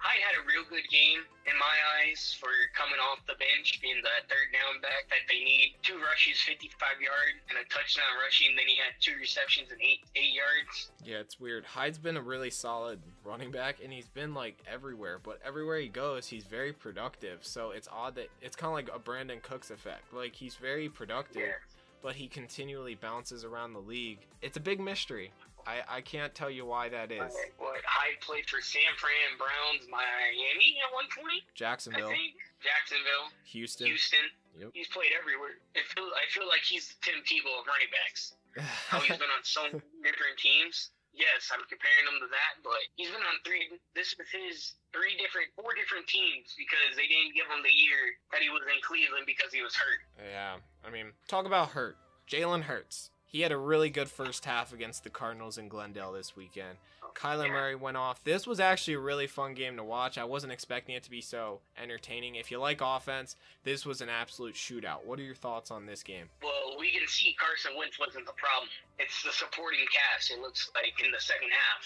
[0.03, 4.03] Hyde, had a real good game in my eyes for coming off the bench, being
[4.03, 5.75] the third down back that they need.
[5.81, 8.51] Two rushes, 55 yard, and a touchdown rushing.
[8.55, 10.91] Then he had two receptions and eight eight yards.
[11.05, 11.63] Yeah, it's weird.
[11.63, 15.19] Hyde's been a really solid running back, and he's been like everywhere.
[15.23, 17.39] But everywhere he goes, he's very productive.
[17.47, 20.13] So it's odd that it's kind of like a Brandin Cooks effect.
[20.13, 21.53] Like he's very productive, Yeah.
[22.01, 24.19] but he continually bounces around the league.
[24.41, 25.31] It's a big mystery.
[25.65, 27.33] I, I can't tell you why that is.
[27.57, 32.11] What Hyde played for San Fran Browns, Miami at one point, I Jacksonville.
[32.59, 33.87] Jacksonville, Houston.
[33.87, 34.27] Houston.
[34.59, 34.69] Yep.
[34.73, 35.57] He's played everywhere.
[35.73, 38.35] It feel, I feel like he's the Tim Tebow of running backs.
[38.89, 39.65] How he's been on so
[40.03, 40.91] different teams.
[41.13, 43.69] Yes, I'm comparing him to that, but he's been on three.
[43.93, 48.17] This was his three different, four different teams because they didn't give him the year
[48.33, 50.01] that he was in Cleveland because he was hurt.
[50.17, 51.97] Yeah, I mean, talk about hurt.
[52.25, 53.13] Jalen Hurts.
[53.25, 56.77] He had a really good first half against the Cardinals in Glendale this weekend.
[57.15, 57.49] Kyler.
[57.49, 58.23] Murray went off.
[58.23, 60.17] This was actually a really fun game to watch.
[60.17, 62.35] I wasn't expecting it to be so entertaining.
[62.35, 65.05] If you like offense, this was an absolute shootout.
[65.05, 66.29] What are your thoughts on this game?
[66.41, 68.69] Well, we can see Carson Wentz wasn't the problem.
[68.99, 70.31] It's the supporting cast.
[70.31, 71.81] It looks like in the second half.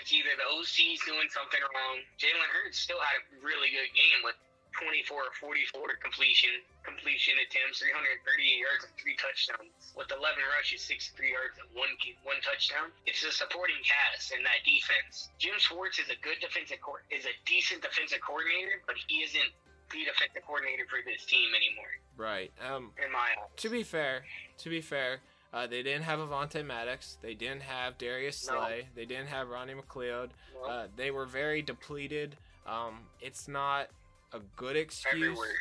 [0.00, 2.04] It's either the OC's doing something wrong.
[2.18, 4.36] Jalen Hurts still had a really good game with
[4.74, 6.50] 24 or 44 completion
[6.82, 9.70] completion attempts, 338 yards and three touchdowns.
[9.94, 11.92] With 11 rushes, 63 yards and one
[12.26, 12.90] one touchdown.
[13.06, 15.30] It's the supporting cast and that defense.
[15.38, 19.52] Jim Schwartz is a good defensive co- is a decent defensive coordinator, but he isn't
[19.92, 21.92] the defensive coordinator for this team anymore.
[22.16, 22.50] Right.
[22.60, 23.52] Um, in my eyes.
[23.62, 24.24] To be fair,
[24.58, 25.20] to be fair,
[25.52, 27.18] uh, they didn't have Avonte Maddox.
[27.20, 28.82] They didn't have Darius Slay.
[28.82, 28.88] No.
[28.94, 30.30] They didn't have Ronnie McLeod.
[30.54, 30.68] No.
[30.68, 32.36] Uh, they were very depleted.
[32.66, 33.88] Um, it's not
[34.32, 35.54] a good excuse, Everywhere.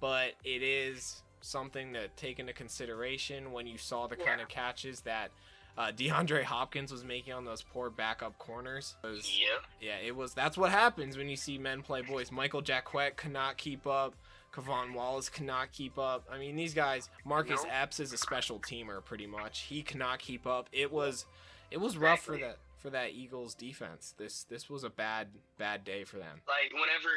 [0.00, 4.24] but it is something to take into consideration when you saw the yeah.
[4.24, 5.30] kind of catches that
[5.76, 8.96] uh, DeAndre Hopkins was making on those poor backup corners.
[9.04, 9.58] Was, yeah.
[9.80, 10.34] Yeah, it was.
[10.34, 12.32] That's what happens when you see men play boys.
[12.32, 14.14] Michael Jacquet cannot keep up.
[14.52, 16.26] K'Von Wallace cannot keep up.
[16.32, 17.08] I mean, these guys.
[17.24, 17.70] Marcus no.
[17.70, 19.60] Epps is a special teamer, pretty much.
[19.60, 20.68] He cannot keep up.
[20.72, 21.26] It was,
[21.70, 24.14] it was rough for that for that Eagles defense.
[24.16, 26.40] This this was a bad bad day for them.
[26.48, 27.08] Like whenever,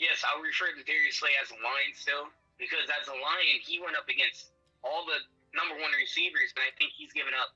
[0.00, 3.78] yes, I'll refer to Darius Slay as a lion still because as a lion, he
[3.78, 5.20] went up against all the
[5.52, 7.52] number one receivers, and I think he's given up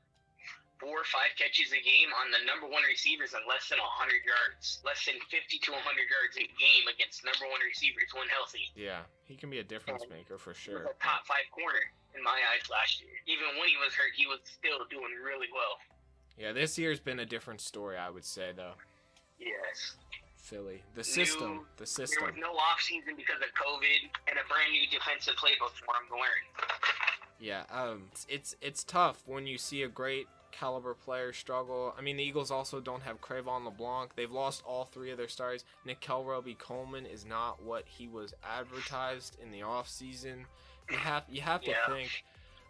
[0.83, 4.21] four or five catches a game on the number one receivers and less than 100
[4.27, 8.69] yards, less than 50 to 100 yards a game against number one receivers when healthy.
[8.75, 10.91] Yeah, he can be a difference maker for sure.
[10.91, 11.81] a top five corner
[12.13, 13.15] in my eyes last year.
[13.31, 15.79] Even when he was hurt, he was still doing really well.
[16.37, 18.75] Yeah, this year's been a different story, I would say, though.
[19.39, 19.97] Yes.
[20.45, 20.83] Philly.
[20.95, 21.51] The system.
[21.51, 22.19] New, the system.
[22.21, 25.95] There was no off season because of COVID and a brand new defensive playbook for
[25.97, 26.43] him to learn.
[27.41, 31.95] Yeah, um, it's, it's it's tough when you see a great caliber player struggle.
[31.99, 34.15] I mean, the Eagles also don't have Cre'Von LeBlanc.
[34.15, 35.65] They've lost all three of their stars.
[35.85, 40.45] Nickell Robey-Coleman is not what he was advertised in the offseason.
[40.91, 41.93] You have you have to yeah.
[41.93, 42.25] think,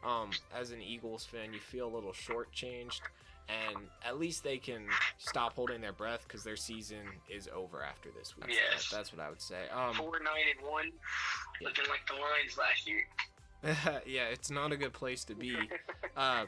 [0.05, 3.01] um, as an Eagles fan, you feel a little shortchanged,
[3.49, 4.87] and at least they can
[5.19, 8.47] stop holding their breath because their season is over after this week.
[8.49, 8.87] Yes.
[8.87, 9.69] So that's what I would say.
[9.73, 10.91] Um, Four nine and one,
[11.63, 13.07] looking like the Lions last year.
[14.07, 15.57] yeah, it's not a good place to be.
[16.17, 16.45] Uh,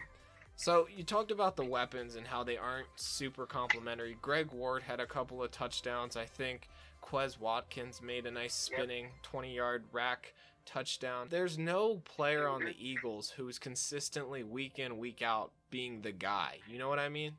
[0.54, 4.16] so you talked about the weapons and how they aren't super complimentary.
[4.22, 6.16] Greg Ward had a couple of touchdowns.
[6.16, 6.68] I think
[7.02, 11.28] Quez Watkins made a nice spinning 20-yard rack touchdown.
[11.30, 16.58] There's no player on the Eagles who's consistently week in week out being the guy.
[16.68, 17.32] You know what I mean?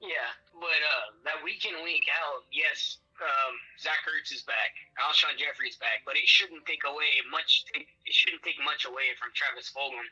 [0.00, 5.36] Yeah, but uh, that week in week out, yes, um, Zach Ertz is back, Alshon
[5.40, 7.64] Jeffery's back, but it shouldn't take away much.
[7.72, 10.04] It shouldn't take much away from Travis Fulgham,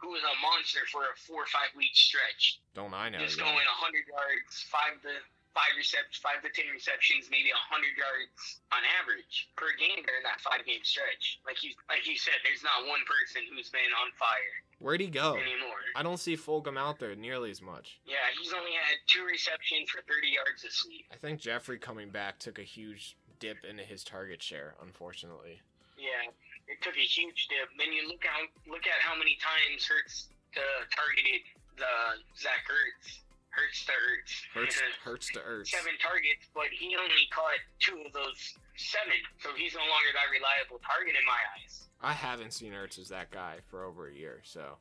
[0.00, 2.60] who was a monster for a four or five week stretch.
[2.72, 3.20] Don't I know?
[3.20, 3.44] Just yeah.
[3.44, 5.12] going hundred yards, five to
[5.56, 10.44] five receptions, five to ten receptions, maybe hundred yards on average per game during that
[10.44, 11.40] five game stretch.
[11.48, 14.54] Like you, like you said, there's not one person who's been on fire.
[14.76, 15.40] Where'd he go?
[15.40, 15.80] Anymore.
[15.96, 17.96] I don't see Fulgham out there nearly as much.
[18.04, 21.08] Yeah, he's only had two receptions for 30 yards this week.
[21.08, 25.64] I think Jeffery coming back took a huge dip into his target share, unfortunately.
[25.96, 26.28] Yeah,
[26.68, 27.72] it took a huge dip.
[27.80, 31.40] Then you look out, look at how many times Hurts uh, targeted
[31.80, 33.24] the Zach Ertz.
[33.56, 34.32] Hurts to Ertz.
[34.52, 35.68] Hurts, hurts to Ertz.
[35.68, 40.28] Seven targets, but he only caught two of those seven, so he's no longer that
[40.30, 41.88] reliable target in my eyes.
[42.02, 44.76] I haven't seen Ertz as that guy for over a year, so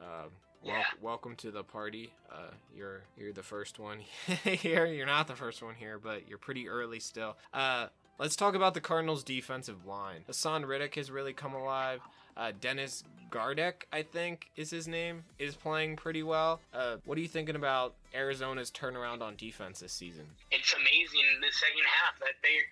[0.00, 0.28] uh,
[0.62, 0.72] yeah.
[0.74, 2.12] wel- welcome to the party.
[2.30, 3.98] Uh, you're you're the first one
[4.44, 4.86] here.
[4.86, 7.36] You're not the first one here, but you're pretty early still.
[7.52, 7.88] Uh,
[8.20, 10.22] let's talk about the Cardinals' defensive line.
[10.28, 12.00] Haason Reddick has really come alive.
[12.36, 16.60] Uh, Dennis Gardeck, I think is his name, is playing pretty well.
[16.74, 20.26] Uh, what are you thinking about Arizona's turnaround on defense this season?
[20.50, 22.68] It's amazing the second half that they're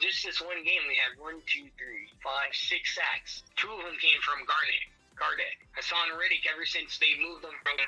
[0.00, 3.46] just this one game, we had one, two, three, five, six sacks.
[3.54, 5.62] Two of them came from Garnett, Gardeck.
[5.78, 7.78] Haason Reddick, ever since they moved them from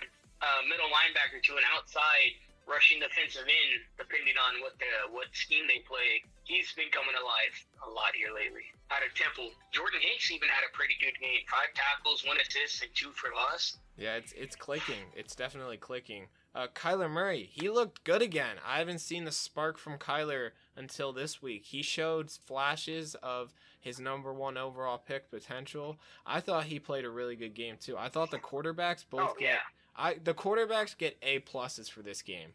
[0.69, 5.85] middle linebacker to an outside rushing defensive end, depending on what the what scheme they
[5.85, 7.55] play, he's been coming alive
[7.87, 8.65] a lot here lately.
[8.91, 11.41] Out of Temple, Jordan Hicks even had a pretty good game.
[11.51, 13.77] Five tackles, one assist, and two for loss.
[13.97, 15.11] Yeah, it's it's clicking.
[15.17, 16.27] It's definitely clicking.
[16.55, 18.57] Uh, Kyler Murray, he looked good again.
[18.65, 21.65] I haven't seen the spark from Kyler until this week.
[21.65, 25.99] He showed flashes of his number one overall pick potential.
[26.25, 27.97] I thought he played a really good game too.
[27.97, 29.59] I thought the quarterbacks both oh, get yeah.
[29.97, 32.51] I the quarterbacks get A pluses for this game,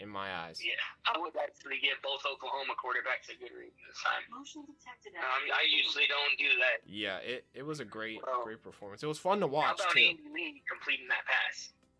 [0.00, 0.60] in my eyes.
[0.62, 4.22] Yeah, I would actually give both Oklahoma quarterbacks a good read this time.
[4.30, 5.18] Motion detected.
[5.18, 6.86] Um, I usually don't do that.
[6.86, 9.02] Yeah, it, it was a great well, great performance.
[9.02, 10.14] It was fun to watch how about too.
[10.14, 11.56] Andy Lee completing that pass?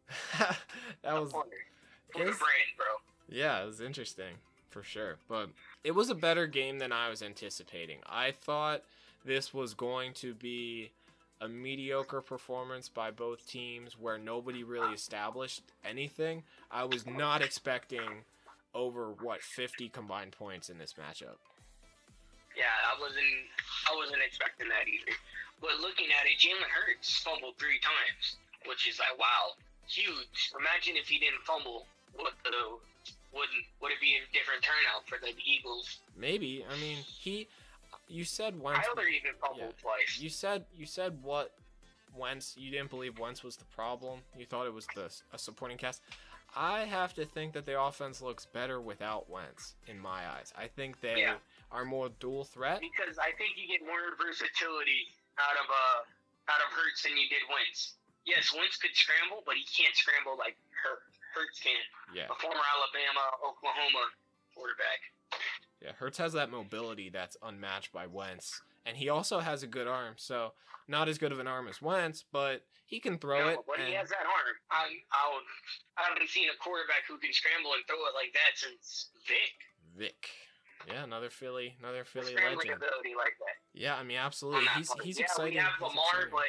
[1.03, 1.45] that was for
[2.13, 2.87] the brand, bro.
[3.29, 4.39] Yeah, it was interesting
[4.71, 5.17] for sure.
[5.29, 5.51] But
[5.85, 7.99] it was a better game than I was anticipating.
[8.07, 8.83] I thought
[9.25, 10.93] this was going to be
[11.41, 16.43] a mediocre performance by both teams where nobody really established anything.
[16.71, 18.25] I was not expecting
[18.75, 21.39] over what 50 combined points in this matchup.
[22.57, 23.47] Yeah, I wasn't
[23.87, 25.15] I wasn't expecting that either.
[25.61, 29.55] But looking at it, Jalen Hurts fumbled three times, which is like wow,
[29.87, 30.51] huge.
[30.59, 32.51] Imagine if he didn't fumble, what the
[33.33, 33.49] would
[33.81, 35.99] would it be a different turnout for the Eagles?
[36.17, 36.65] Maybe.
[36.67, 37.47] I mean, he
[38.09, 38.87] you said Wentz.
[38.87, 39.83] Tyler even fumbled yeah.
[39.83, 40.19] twice.
[40.21, 41.55] You said you said what
[42.17, 42.55] Wentz.
[42.59, 44.21] You didn't believe Wentz was the problem.
[44.37, 46.03] You thought it was the a supporting cast.
[46.57, 50.53] I have to think that the offense looks better without Wentz in my eyes.
[50.57, 51.37] I think they Yeah.
[51.71, 52.81] are more dual threat.
[52.81, 56.01] because I think you get more versatility out of uh
[56.51, 57.95] out of Hurts than you did Wentz.
[58.25, 61.01] Yes, Wentz could scramble, but he can't scramble like Hurt,
[61.35, 61.77] Hurts can.
[62.15, 64.09] Yeah, A former Alabama, Oklahoma
[64.57, 65.01] quarterback.
[65.83, 65.93] Yeah.
[65.99, 70.15] Hurts has that mobility that's unmatched by Wentz, and he also has a good arm.
[70.17, 70.53] So
[70.89, 73.59] not as good of an arm as Wentz, but he can throw No, it.
[73.67, 74.57] but he has that arm.
[74.71, 75.41] I I,
[75.99, 79.55] I haven't seen a quarterback who can scramble and throw it like that since Vic.
[79.97, 80.29] Vic.
[80.87, 82.71] Yeah, another Philly, another Philly legend.
[82.81, 83.57] ability like that.
[83.75, 84.65] Yeah, I mean, absolutely.
[84.77, 85.05] He's part.
[85.05, 85.55] he's yeah, exciting.
[85.55, 86.33] we have He's Lamar, exciting.
[86.33, 86.49] but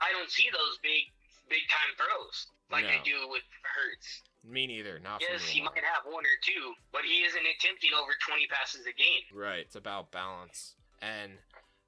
[0.00, 1.12] I don't see those big
[1.48, 3.04] big time throws like I No.
[3.04, 4.22] do with Hurts.
[4.46, 4.98] Me neither.
[4.98, 8.46] Not Yes, for he might have one or two, but he isn't attempting over 20
[8.48, 9.22] passes a game.
[9.32, 9.60] Right.
[9.60, 10.74] It's about balance.
[11.00, 11.32] And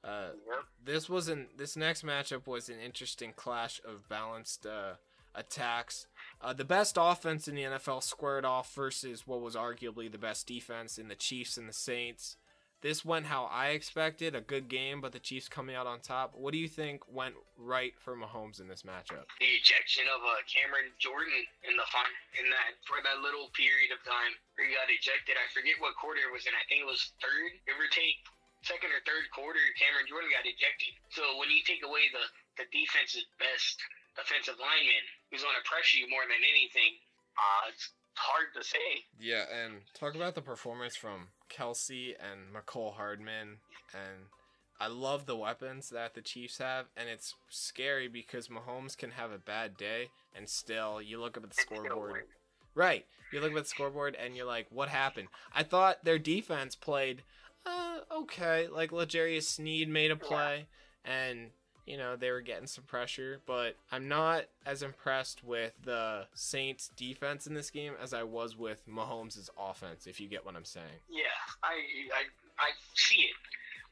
[0.03, 0.65] uh, Yep.
[0.85, 1.59] this wasn't.
[1.59, 4.95] This next matchup was an interesting clash of balanced uh,
[5.35, 6.07] attacks.
[6.41, 10.47] Uh, the best offense in the NFL squared off versus what was arguably the best
[10.47, 12.37] defense in the Chiefs and the Saints.
[12.85, 16.37] This went how I expected, a good game, but the Chiefs coming out on top.
[16.37, 19.25] What do you think went right for Mahomes in this matchup?
[19.41, 23.97] The ejection of uh, Cameron Jordan in the fun in that for that little period
[23.97, 25.41] of time where he got ejected.
[25.41, 26.53] I forget what quarter it was in.
[26.53, 28.21] I think it was third, give or take.
[28.65, 30.91] Second or third quarter, Cameron Jordan got ejected.
[31.15, 32.25] So when you take away the
[32.61, 33.79] the defense's best
[34.21, 36.99] offensive lineman, who's going to pressure you more than anything,
[37.37, 39.05] uh, it's hard to say.
[39.21, 43.59] Yeah, and talk about the performance from Kelce and Mecole Hardman.
[43.93, 44.27] And
[44.81, 49.33] I love the weapons that the Chiefs have, and it's scary because Mahomes can have
[49.33, 52.25] a bad day, and still you look up at the scoreboard.
[52.75, 55.29] Right, you look up at the scoreboard, and you're like, what happened?
[55.55, 57.23] I thought their defense played
[57.67, 58.69] uh, okay.
[58.69, 60.67] Like L'Jarius Sneed made a play,
[61.05, 61.51] and
[61.87, 66.91] you know they were getting some pressure, but I'm not as impressed with the Saints
[66.97, 70.07] defense in this game as I was with Mahomes' offense.
[70.07, 71.01] If you get what I'm saying.
[71.11, 71.25] Yeah,
[71.63, 71.75] I
[72.15, 72.23] I
[72.59, 73.37] I see it.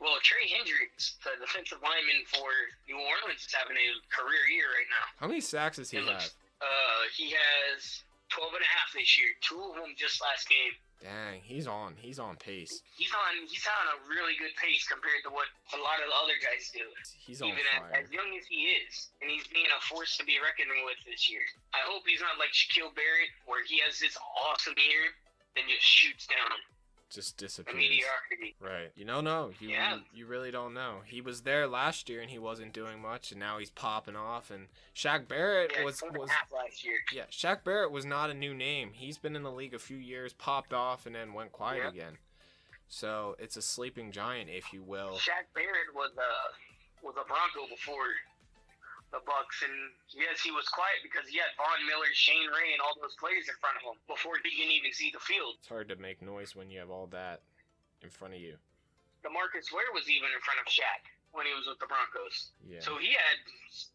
[0.01, 2.51] Well, Trey Hendricks, the defensive lineman for
[2.89, 5.07] New Orleans, is having a career year right now.
[5.21, 6.09] How many sacks does he It have?
[6.15, 9.29] looks- Uh, he has 12 and a half this year.
[9.41, 10.73] Two of them just last game.
[11.03, 11.95] Dang, he's on.
[12.01, 12.81] He's on pace.
[12.97, 16.17] He's on he's on a really good pace compared to what a lot of the
[16.17, 16.85] other guys do.
[17.21, 17.93] He's on Even fire.
[17.93, 20.97] as, as young as he is, and he's being a force to be reckoned with
[21.05, 21.45] this year.
[21.77, 24.17] I hope he's not like Shaquil Barrett, where he has this
[24.49, 25.13] awesome year,
[25.61, 26.57] and just shoots down
[27.15, 27.77] Just disappears.
[27.77, 28.57] mediocrity.
[28.61, 28.91] Right.
[28.97, 29.53] You don't know.
[29.61, 29.95] You, Yeah.
[29.97, 31.03] you you really don't know.
[31.07, 34.51] He was there last year and he wasn't doing much, and now he's popping off.
[34.51, 36.99] And Shaq Barrett Yeah, was two and a was last year.
[37.13, 37.25] yeah.
[37.31, 38.93] Shaq Barrett was not a new name.
[38.95, 41.89] He's been in the league a few years, popped off, and then went quiet Yeah.
[41.91, 42.19] again.
[42.89, 45.17] So it's a sleeping giant, if you will.
[45.19, 48.07] Shaq Barrett was a was a Bronco before
[49.15, 52.83] the Bucks, and yes, he was quiet because he had Von Miller, Shane Ray, and
[52.83, 55.55] all those players in front of him before he can even see the field.
[55.63, 57.47] It's hard to make noise when you have all that
[58.03, 58.59] in front of you.
[59.23, 62.55] The DeMarcus Ware was even in front of Shaq when he was with the Broncos.
[62.65, 62.81] Yeah.
[62.81, 63.37] So he had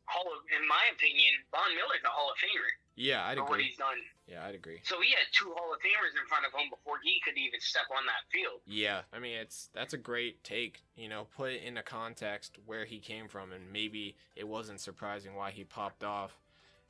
[0.05, 2.67] Hall of, in my opinion, Von Miller's a Hall of Famer
[2.99, 3.63] yeah, I'd for what agree.
[3.71, 3.95] he's done.
[4.27, 4.81] Yeah, I'd agree.
[4.83, 7.61] So he had two Hall of Famers in front of him before he could even
[7.61, 8.59] step on that field.
[8.67, 10.83] Yeah, I mean it's that's a great take.
[10.97, 15.33] You know, put it into context where he came from, and maybe it wasn't surprising
[15.35, 16.37] why he popped off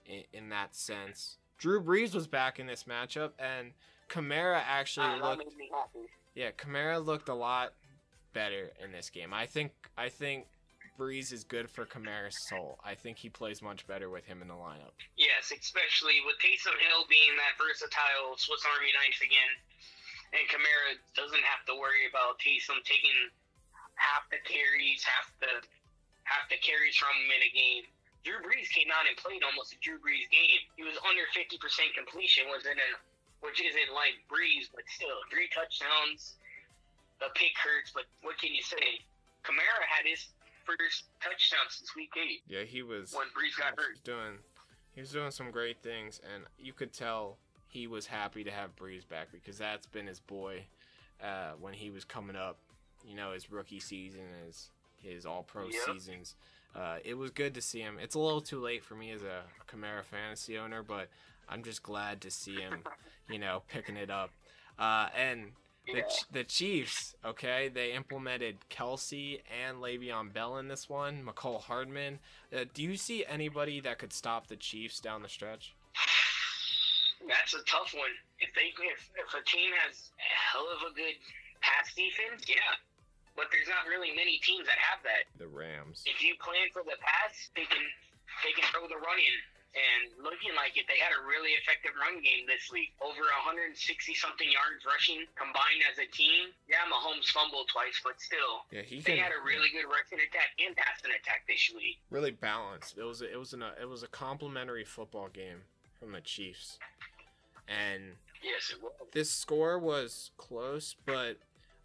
[0.05, 1.38] in, in that sense.
[1.59, 3.73] Drew Brees was back in this matchup, and
[4.09, 5.45] Kamara actually Uh, looked.
[5.45, 6.07] made me happy.
[6.33, 7.73] Yeah, Kamara looked a lot
[8.39, 9.36] better in this game.
[9.36, 10.47] I think I think
[10.95, 12.80] Brees is good for Kamara's soul.
[12.80, 14.95] I think he plays much better with him in the lineup.
[15.19, 19.54] Yes, especially with Taysom Hill being that versatile Swiss Army knife again,
[20.32, 23.15] and Kamara doesn't have to worry about Taysom taking
[23.99, 25.60] half the carries, half the
[26.23, 27.84] half the carries from him in a game.
[28.23, 30.63] Drew Brees came out and played almost a Drew Brees game.
[30.80, 31.56] He was under 50%
[31.95, 32.89] completion, in a,
[33.43, 36.38] which isn't like Brees, but still three touchdowns.
[37.19, 39.01] The pick hurts, but what can you say?
[39.43, 40.27] Kamara had his
[40.65, 43.13] first touchdown since week eight Yeah, he was.
[43.13, 44.03] when Brees got hurt.
[44.03, 44.38] doing
[44.93, 48.75] he was doing some great things and you could tell he was happy to have
[48.75, 50.65] Brees back because that's been his boy
[51.23, 52.58] uh, when he was coming up
[53.08, 54.69] you know his rookie season his
[55.01, 55.73] his all pro Yep.
[55.86, 56.36] seasons
[56.75, 59.23] uh, it was good to see him it's a little too late for me as
[59.23, 61.08] a Kamara fantasy owner but
[61.47, 62.84] I'm just glad to see him
[63.29, 64.32] you know picking it up
[64.78, 65.51] uh, and
[65.93, 71.23] the, the Chiefs, okay, they implemented Kelce and Le'Veon Bell in this one.
[71.23, 72.19] Mecole Hardman.
[72.53, 75.75] Uh, do you see anybody that could stop the Chiefs down the stretch?
[77.27, 78.15] That's a tough one.
[78.39, 81.19] If they if, if a team has a hell of a good
[81.61, 82.79] pass defense, yeah.
[83.35, 85.27] but there's not really many teams that have that.
[85.35, 86.01] The Rams.
[86.07, 87.83] If you plan for the pass, they can
[88.47, 89.35] they can throw the run in.
[89.70, 92.89] And looking like it, they had a really effective run game this week.
[93.05, 93.78] Over 160
[94.17, 96.49] something yards rushing combined as a team.
[96.65, 100.17] Yeah, Mahomes fumbled twice, but still, Yeah, he they can had a really good rushing
[100.26, 102.01] attack and passing attack this week.
[102.09, 102.97] really balanced.
[102.97, 105.61] It was a, it was an, it was a complimentary football game
[106.01, 106.80] from the Chiefs,
[107.67, 108.91] and Yes, it was.
[109.13, 111.38] this score was close, but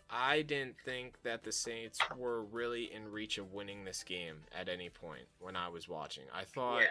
[0.09, 4.69] I didn't think that the Saints were really in reach of winning this game at
[4.69, 6.25] any point when I was watching.
[6.33, 6.87] I thought Yeah.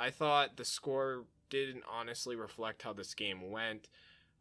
[0.00, 3.88] I thought the score didn't honestly reflect how this game went.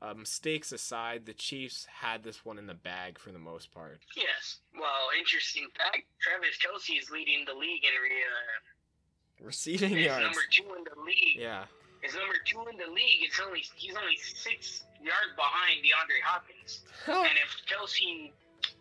[0.01, 3.99] Uh, mistakes aside, the Chiefs had this one in the bag for the most part.
[4.15, 4.59] Yes.
[4.73, 10.23] Well, interesting fact: Travis Kelce is leading the league in re- uh, Receiving yards.
[10.23, 11.35] number two in the league.
[11.37, 11.65] Yeah.
[12.01, 13.27] Is number two in the league.
[13.27, 16.79] It's only he's only six yards behind DeAndre Hopkins.
[17.07, 18.31] And if Kelce,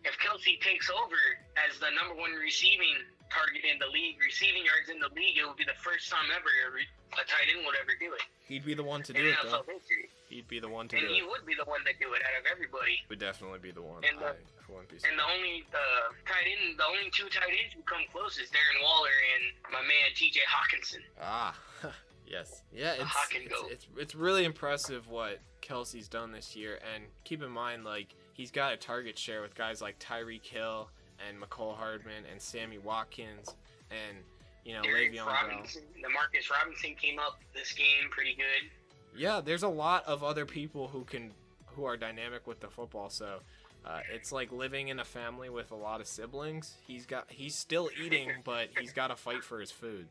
[0.07, 1.19] if Kelce takes over
[1.67, 2.95] as the number one receiving
[3.29, 6.29] target in the league, receiving yards in the league, it will be the first time
[6.33, 9.29] ever a, tight end would ever do it He'd be the one to in do
[9.29, 9.61] it though.
[9.61, 10.09] History.
[10.29, 11.13] He'd be the one to And do it.
[11.13, 12.97] And he would be the one to do it out of everybody.
[13.09, 14.01] Would definitely be the one.
[14.03, 14.41] And the- I,
[14.73, 15.85] I And the only the
[16.25, 19.81] tight end, the only two tight ends who come close is Darren Waller and my
[19.81, 20.39] man T.J.
[20.49, 21.01] Hockenson.
[21.21, 21.55] Ah,
[22.27, 22.93] yes, yeah.
[22.93, 27.83] It's, it's it's it's really impressive what Kelce's done this year, and keep in mind
[27.83, 30.89] like he's got a target share with guys like Tyreek Hill
[31.27, 33.55] and Mecole Hardman and Sammy Watkins
[33.91, 34.17] and
[34.65, 35.61] you know Derek Le'Veon Bell.
[35.97, 38.69] Demarcus Robinson came up this game pretty good.
[39.17, 41.31] Yeah, there's a lot of other people who can
[41.67, 43.09] who are dynamic with the football.
[43.09, 43.39] So
[43.85, 46.75] uh, it's like living in a family with a lot of siblings.
[46.85, 50.07] He's got he's still eating, but he's got to fight for his food.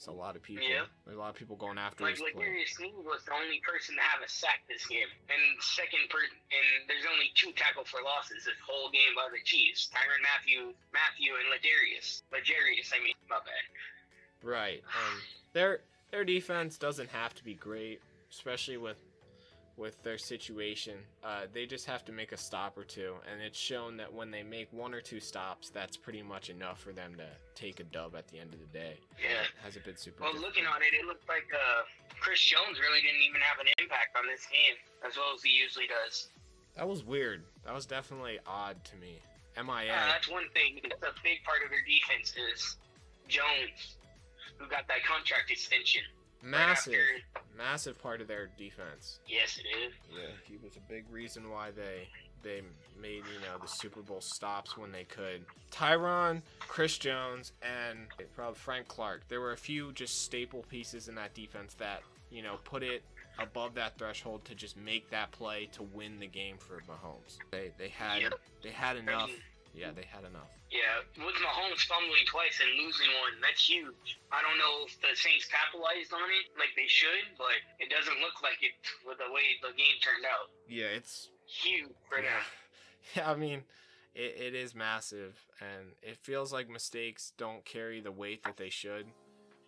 [0.00, 0.64] It's a lot of people.
[0.64, 0.88] Yeah.
[1.04, 2.32] There's a lot of people going after Like his play.
[2.32, 6.24] Ladarius Sneed was the only person to have a sack this game, and second per
[6.24, 9.92] and there's only two tackle for losses this whole game by the Chiefs.
[9.92, 12.24] Tyrann Mathieu, Mathieu, and Ladarius.
[12.32, 13.64] Ladarius, I mean, my bad.
[14.40, 14.80] Right.
[14.88, 15.20] Um,
[15.52, 18.00] their their defense doesn't have to be great,
[18.32, 18.96] especially with
[19.76, 20.94] with their situation.
[21.24, 24.30] Uh, they just have to make a stop or two, and it's shown that when
[24.30, 27.84] they make one or two stops, that's pretty much enough for them to take a
[27.84, 28.98] dub at the end of the day.
[29.20, 29.42] Yeah.
[29.42, 30.22] It hasn't been super.
[30.22, 30.56] Well, difficult.
[30.56, 31.82] looking on it, it looked like uh,
[32.20, 35.50] Chris Jones really didn't even have an impact on this game as well as he
[35.50, 36.28] usually does.
[36.76, 37.44] That was weird.
[37.64, 39.18] That was definitely odd to me.
[39.56, 39.92] MIA.
[39.92, 40.80] Uh, that's one thing.
[40.82, 42.76] That's a big part of their defense is
[43.26, 43.98] Jones,
[44.58, 46.02] who got that contract extension.
[46.42, 46.94] Right massive,
[47.34, 49.18] after- massive part of their defense.
[49.26, 49.92] Yes, it is.
[50.10, 52.08] Yeah, he was a big reason why they
[52.42, 52.62] they
[52.98, 55.44] made you know the Super Bowl stops when they could.
[55.70, 57.98] Tyrann, Chris Jones, and
[58.34, 59.22] probably Frank Clark.
[59.28, 63.02] There were a few just staple pieces in that defense that you know put it
[63.38, 67.38] above that threshold to just make that play to win the game for Mahomes.
[67.50, 68.32] They they had Yep.
[68.62, 69.30] they had enough.
[69.74, 70.50] Yeah, they had enough.
[70.70, 74.18] Yeah, with Mahomes fumbling twice and losing one, that's huge.
[74.32, 78.18] I don't know if the Saints capitalized on it like they should, but it doesn't
[78.20, 78.74] look like it
[79.06, 80.50] with the way the game turned out.
[80.68, 82.42] Yeah, it's Huge for them.
[83.16, 83.62] Yeah, I mean,
[84.14, 88.70] it, it is massive, and it feels like mistakes don't carry the weight that they
[88.70, 89.06] should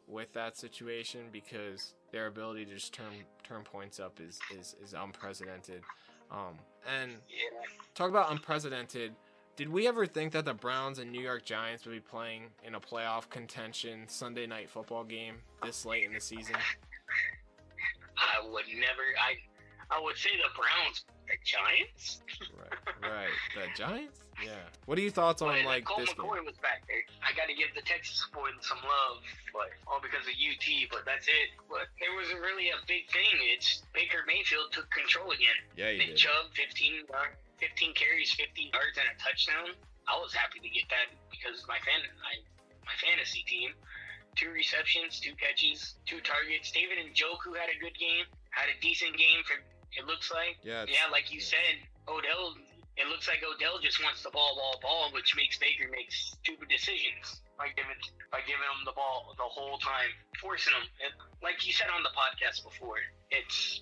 [0.06, 4.94] with that situation because their ability to just turn turn points up is is, is
[4.94, 5.82] unprecedented.
[6.30, 7.60] Um, and Yeah.
[7.94, 9.14] talk about unprecedented.
[9.54, 12.74] Did we ever think that the Browns and New York Giants would be playing in
[12.74, 16.56] a playoff contention Sunday night football game this late in the season?
[18.16, 19.04] I would never.
[19.20, 19.36] I
[19.94, 22.22] I would say the Browns, the Giants.
[22.56, 23.28] Right, right.
[23.54, 24.24] The Giants?
[24.42, 24.56] Yeah.
[24.86, 26.24] What are your thoughts on But like Cole this game?
[26.24, 27.04] McCoy was back there.
[27.20, 29.20] I got to give the Texas boys some love,
[29.52, 30.64] but all because of UT.
[30.88, 31.52] But that's it.
[31.68, 33.36] But there wasn't really a big thing.
[33.52, 35.60] It's Baker Mayfield took control again.
[35.76, 39.78] Yeah, he Nick Chubb, 15, yard- 15 carries, 15 yards, and a touchdown.
[40.10, 42.42] I was happy to get that because my fan, I,
[42.82, 43.70] my fantasy team,
[44.34, 46.74] two receptions, two catches, two targets.
[46.74, 48.26] David Njoku had a good game.
[48.50, 49.62] Had a decent game for.
[49.94, 50.58] It looks like.
[50.66, 50.90] Yeah.
[50.90, 51.54] Yeah, like you yeah.
[51.54, 51.74] said,
[52.10, 52.58] Odell.
[52.98, 56.68] It looks like Odell just wants the ball, ball, ball, which makes Baker make stupid
[56.68, 57.96] decisions by giving
[58.28, 60.84] by giving him the ball the whole time, forcing him.
[61.00, 63.00] It, like you said on the podcast before,
[63.30, 63.80] it's.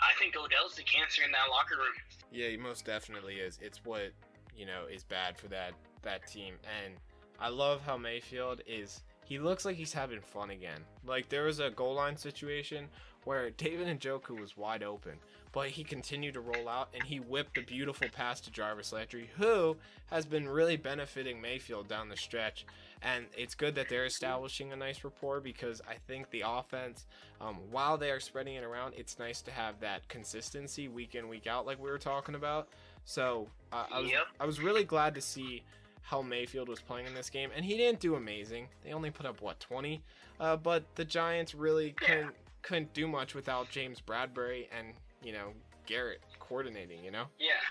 [0.00, 1.94] I think Odell's the cancer in that locker room.
[2.30, 3.58] Yeah, he most definitely is.
[3.62, 4.12] It's what
[4.56, 5.72] you know is bad for that
[6.02, 6.94] that team, and
[7.38, 9.02] I love how Mayfield is.
[9.24, 10.80] He looks like he's having fun again.
[11.04, 12.88] Like there was a goal line situation
[13.24, 15.18] where David Njoku was wide open,
[15.56, 19.30] but he continued to roll out and he whipped a beautiful pass to Jarvis Landry,
[19.38, 19.74] who
[20.10, 22.66] has been really benefiting Mayfield down the stretch.
[23.00, 27.06] And it's good that they're establishing a nice rapport because I think the offense,
[27.40, 31.26] um, while they are spreading it around, it's nice to have that consistency week in
[31.26, 32.68] week out, like we were talking about.
[33.06, 34.26] So uh, I was Yep.
[34.38, 35.62] I was really glad to see
[36.02, 38.68] how Mayfield was playing in this game, and he didn't do amazing.
[38.84, 40.02] They only put up what 20,
[40.38, 44.92] uh, but the Giants really couldn't couldn't do much without James Bradberry and
[45.22, 45.52] you know
[45.86, 47.04] Garrett coordinating.
[47.04, 47.26] You know.
[47.38, 47.62] Yeah,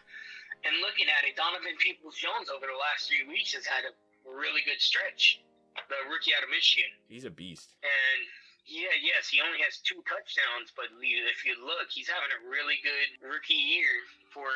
[0.65, 3.93] and looking at it, Donovan Peoples Jones over the last three weeks has had a
[4.25, 5.41] really good stretch.
[5.75, 6.87] The rookie out of Michigan.
[7.11, 7.75] He's a beast.
[7.83, 8.19] And
[8.65, 12.81] yeah, yes, he only has two touchdowns, but if you look, he's having a really
[12.81, 13.93] good rookie year
[14.33, 14.49] for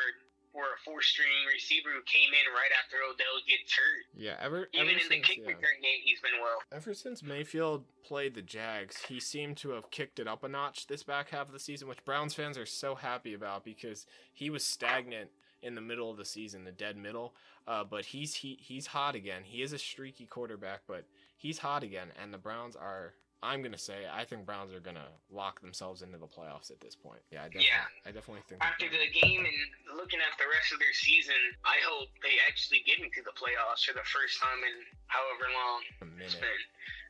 [0.52, 4.04] for a four string receiver who came in right after Odell gets hurt.
[4.16, 5.48] Yeah, ever even ever in the since, kick yeah.
[5.48, 6.58] return game, he's been well.
[6.72, 10.86] Ever since Mayfield played the Jags, he seemed to have kicked it up a notch
[10.86, 14.50] this back half of the season, which Browns fans are so happy about because he
[14.50, 15.30] was stagnant
[15.62, 17.34] in the middle of the season, the dead middle.
[17.66, 19.42] Uh, but he's he, he's hot again.
[19.44, 21.04] He is a streaky quarterback, but
[21.36, 23.14] he's hot again, and the Browns are.
[23.42, 26.94] I'm gonna say I think Browns are gonna lock themselves into the playoffs at this
[26.94, 27.24] point.
[27.32, 27.86] Yeah, I definitely, Yeah.
[28.04, 28.60] I definitely think.
[28.60, 32.84] After the game and looking at the rest of their season, I hope they actually
[32.84, 34.76] get into the playoffs for the first time in
[35.08, 35.80] however long
[36.20, 36.60] it's been.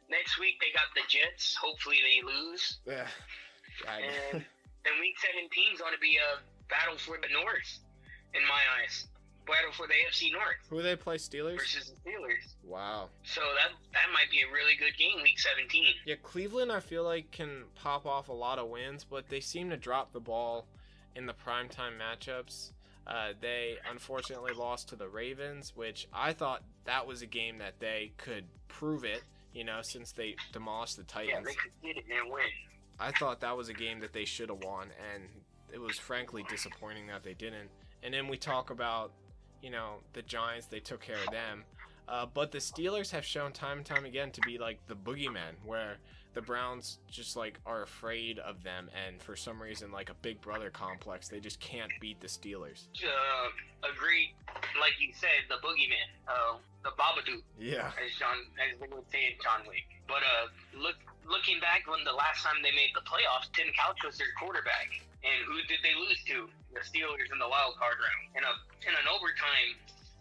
[0.08, 1.54] Next week they got the Jets.
[1.58, 2.78] Hopefully they lose.
[2.86, 3.06] Yeah,
[4.32, 4.44] And
[4.84, 7.78] then week 17 is going to be a battle for the North,
[8.34, 9.06] in my eyes.
[9.50, 11.58] Battle for the AFC North who they play Steelers?
[11.58, 12.54] versus the Steelers.
[12.64, 13.08] Wow.
[13.24, 15.84] So that that might be a really good game, week 17.
[16.06, 19.70] Yeah, Cleveland, I feel like can pop off a lot of wins, but they seem
[19.70, 20.66] to drop the ball
[21.16, 22.72] in the primetime matchups.
[23.06, 27.80] Uh, they unfortunately lost to the Ravens, which I thought that was a game that
[27.80, 29.22] they could prove it.
[29.52, 31.32] You know, since they demolished the Titans.
[31.32, 32.44] Yeah, they could get it and win.
[33.00, 35.24] I thought that was a game that they should have won, and
[35.72, 37.70] it was frankly disappointing that they didn't.
[38.02, 39.12] And then we talk about,
[39.62, 41.64] you know, the Giants, they took care of them.
[42.08, 45.54] Uh, but the Steelers have shown time and time again to be like the boogeyman,
[45.64, 45.96] where
[46.34, 50.40] the Browns just like are afraid of them, and for some reason, like a big
[50.40, 52.86] brother complex, they just can't beat the Steelers.
[53.04, 54.34] Uh, agreed.
[54.80, 57.90] Like you said, the boogeyman, uh, the Babadook, Yeah.
[58.04, 59.86] as John, as they would say in John Wick.
[60.08, 60.96] But uh, look,
[61.28, 64.90] looking back when the last time they made the playoffs, Tim Couch was their quarterback,
[65.22, 66.48] and who did they lose to?
[66.72, 68.54] The Steelers in the wild card round in a
[68.86, 69.74] in an overtime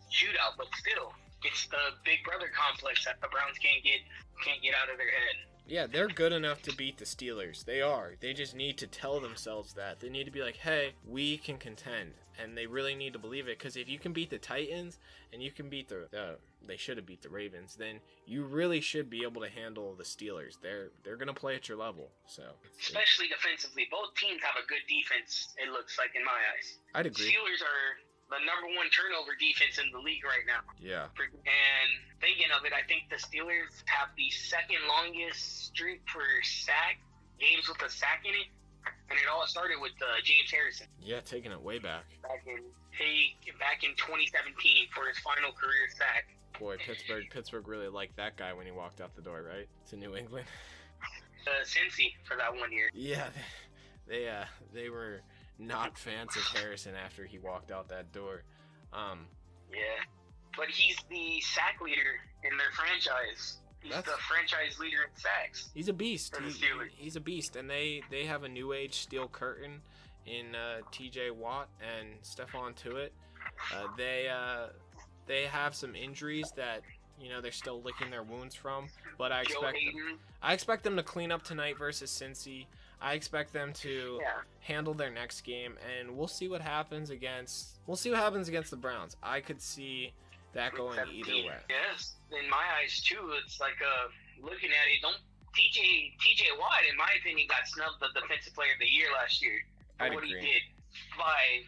[0.09, 0.57] shootout.
[0.57, 4.01] But still, it's the big brother complex that the Browns can't get
[4.43, 5.45] can't get out of their head.
[5.67, 7.63] Yeah, they're good enough to beat the Steelers.
[7.63, 8.15] They are.
[8.19, 9.99] They just need to tell themselves that.
[9.99, 12.13] They need to be like, hey, we can contend.
[12.41, 13.57] And they really need to believe it.
[13.57, 14.97] Because if you can beat the Titans
[15.33, 16.35] and you can beat the, uh,
[16.65, 20.03] they should have beat the Ravens, then you really should be able to handle the
[20.03, 20.55] Steelers.
[20.61, 22.09] They're they're gonna play at your level.
[22.27, 22.43] So
[22.79, 25.53] Especially defensively, both teams have a good defense.
[25.57, 26.77] It looks like in my eyes.
[26.95, 27.27] I'd agree.
[27.27, 30.61] Steelers are the number one turnover defense in the league right now.
[30.77, 31.09] Yeah.
[31.17, 31.89] And
[32.21, 37.01] thinking of it, I think the Steelers have the second longest streak for sack
[37.41, 38.49] games with a sack in it,
[39.09, 42.05] and it all started with uh, James Harrison Yeah, taking it way back.
[42.23, 46.25] back in hey back in 2017 for his final career sack.
[46.59, 49.67] Boy, Pittsburgh Pittsburgh really liked that guy when he walked out the door, right?
[49.89, 50.45] To New England.
[51.47, 52.89] Uh, Cincy for that one year.
[52.93, 53.29] Yeah,
[54.05, 55.21] they uh they were
[55.57, 58.43] not fans of Harrison after he walked out that door.
[58.91, 59.25] Um,
[59.71, 60.03] Yeah,
[60.57, 63.59] but he's the sack leader in their franchise.
[63.81, 65.69] He's That's- the franchise leader in sacks.
[65.73, 66.35] he's a beast.
[66.35, 66.51] He-
[66.95, 69.81] he's a beast, and they they have a new age steel curtain
[70.25, 71.31] in uh, T.J.
[71.31, 73.11] Watt and Stephon Tuitt.
[73.73, 74.67] Uh, they uh,
[75.27, 76.81] they have some injuries that
[77.21, 80.95] you know they're still licking their wounds from, but I expect them, I expect them
[80.97, 82.65] to clean up tonight versus Cincy.
[83.01, 84.41] I expect them to Yeah.
[84.59, 87.79] handle their next game, and we'll see what happens against.
[87.87, 89.15] We'll see what happens against the Browns.
[89.23, 90.11] I could see
[90.53, 91.45] that going either 17.
[91.45, 91.59] way.
[91.69, 93.33] Yes, in my eyes too.
[93.43, 94.09] It's like uh,
[94.41, 95.01] looking at it.
[95.01, 95.19] Don't
[95.53, 99.41] TJ TJ Watt, in my opinion, got snubbed the defensive player of the year last
[99.41, 99.65] year.
[99.97, 100.41] for I'd what agree.
[100.41, 100.63] he did.
[101.17, 101.65] By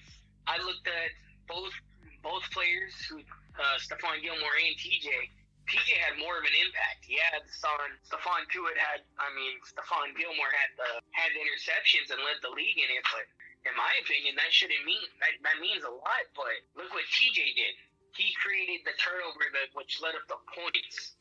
[0.49, 1.13] I looked at
[1.45, 1.73] both
[2.25, 3.21] both players, who
[3.57, 5.09] uh, Stephon Gilmore and TJ.
[5.69, 7.05] TJ had more of an impact.
[7.05, 9.05] Yeah, Stephon Stephon Tuitt had.
[9.21, 13.05] I mean, Stephon Gilmore had the had the interceptions and led the league in it,
[13.13, 13.25] but.
[13.61, 16.25] In my opinion, that shouldn't mean that, that means a lot.
[16.33, 17.77] But look what TJ did
[18.17, 21.15] he created the turnover that which led up to points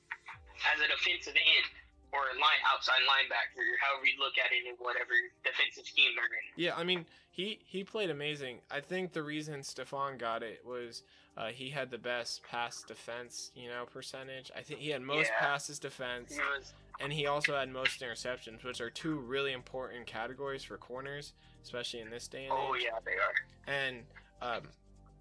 [0.74, 1.68] as a defensive end
[2.12, 5.14] or a line outside linebacker, however you look at it in whatever
[5.44, 6.64] defensive scheme they're in.
[6.64, 8.58] Yeah, I mean, he he played amazing.
[8.70, 11.02] I think the reason Stephon got it was
[11.36, 14.50] uh, he had the best pass defense, you know, percentage.
[14.56, 15.38] I think he had most Yeah.
[15.38, 20.06] passes defense, He was and he also had most interceptions, which are two really important
[20.06, 21.32] categories for corners,
[21.62, 22.82] especially in this day and oh age.
[22.84, 23.34] yeah, they are.
[23.66, 24.04] And
[24.42, 24.62] um,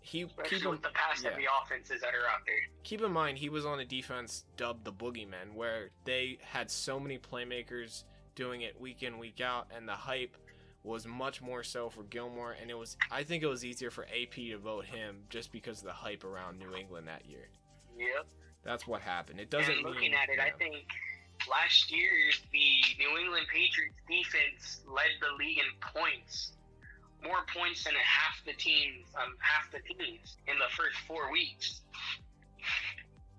[0.01, 2.55] he Especially keep him, with the pass heavy offenses that are out there.
[2.83, 6.99] keep in mind he was on a defense dubbed the boogeyman where they had so
[6.99, 8.03] many playmakers
[8.35, 10.37] doing it week in week out and the hype
[10.83, 14.05] was much more so for Gilmore and it was I think it was easier for
[14.05, 17.49] AP to vote him just because of the hype around New England that year.
[17.97, 18.25] Yep.
[18.63, 19.39] That's what happened.
[19.39, 20.85] It doesn't and looking mean, at it, I think
[21.49, 22.11] last year
[22.51, 26.53] the New England Patriots defense led the league in points,
[27.23, 31.81] more points than half the teams, um, half the teams in the first four weeks.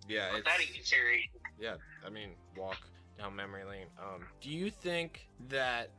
[0.08, 1.30] yeah, Put that in consideration.
[1.58, 1.74] yeah.
[2.06, 2.78] I mean, walk
[3.18, 3.86] down memory lane.
[3.98, 5.90] Um, do you think that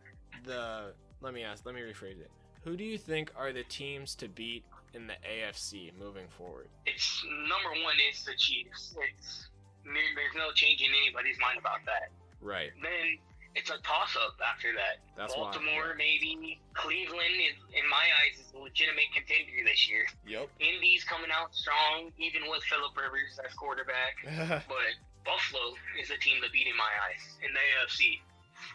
[0.45, 2.31] the let me ask, let me rephrase it.
[2.63, 4.63] Who do you think are the teams to beat
[4.93, 6.67] in the AFC moving forward?
[6.85, 8.95] It's number one is the Chiefs.
[9.17, 9.47] It's
[9.83, 12.09] there's no changing anybody's mind about that.
[12.39, 12.71] Right.
[12.81, 13.17] Then
[13.55, 14.99] it's a toss up after that.
[15.17, 15.51] That's why.
[15.51, 20.05] Baltimore, maybe Cleveland, is, in my eyes, is a legitimate contender this year.
[20.27, 20.47] Yep.
[20.59, 24.15] Indy's coming out strong, even with Philip Rivers as quarterback.
[24.71, 24.95] But
[25.25, 28.19] Buffalo is a team to beat in my eyes in the AFC,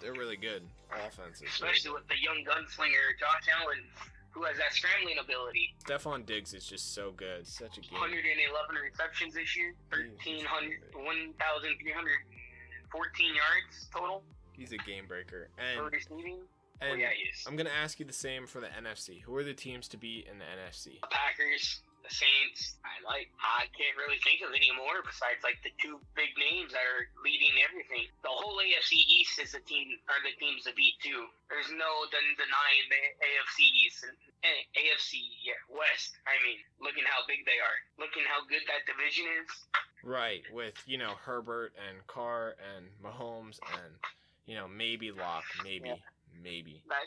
[0.01, 0.62] They're really good
[0.93, 1.43] offenses.
[1.49, 3.83] especially with the young gunslinger Josh Allen,
[4.31, 5.74] who has that scrambling ability.
[5.83, 7.47] Stefon Diggs is just so good.
[7.49, 7.99] Such a game.
[7.99, 14.22] 111 receptions this year, 1,300 1,314 yards total
[14.57, 15.48] He's a game breaker.
[15.59, 16.40] And receiving.
[16.82, 17.09] Oh, and yeah.
[17.46, 19.22] I'm gonna ask you the same for the NFC.
[19.22, 21.00] Who are the teams to beat in the NFC?
[21.00, 22.76] The Packers, the Saints.
[22.84, 23.32] I like.
[23.40, 27.09] I can't really think of any more besides like the two big names that are
[27.24, 28.12] leading everything.
[28.20, 31.32] The whole AFC East is the team are the teams to beat too.
[31.48, 34.16] There's no den- denying the AFC East and
[34.76, 35.16] AFC
[35.48, 36.20] yeah, West.
[36.28, 37.78] I mean, looking how big they are.
[37.96, 39.48] Looking how good that division is.
[40.04, 43.96] Right, with you know Herbert and Carr and Mahomes and
[44.47, 45.97] you know maybe Lock, maybe, Yeah.
[46.42, 46.82] maybe.
[46.88, 47.07] That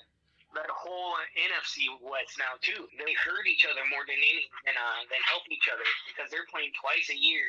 [0.56, 2.88] that whole NFC West now too.
[2.98, 6.48] They hurt each other more than any than uh, than help each other because they're
[6.52, 7.46] playing twice a year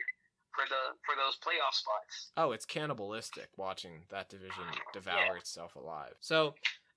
[0.55, 2.32] for the for those playoff spots.
[2.36, 6.14] Oh, it's cannibalistic watching that division devour itself alive.
[6.20, 6.55] So,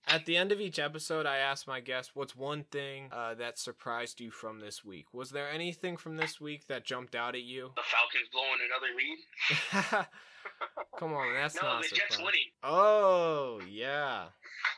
[0.07, 3.57] at the end of each episode, I ask my guests, "What's one thing uh, that
[3.57, 5.05] surprised you from this week?
[5.13, 8.91] Was there anything from this week that jumped out at you?" The Falcons blowing another
[8.97, 10.07] lead.
[10.99, 12.49] Come on, that's no, not the Jets winning.
[12.63, 14.29] Oh yeah,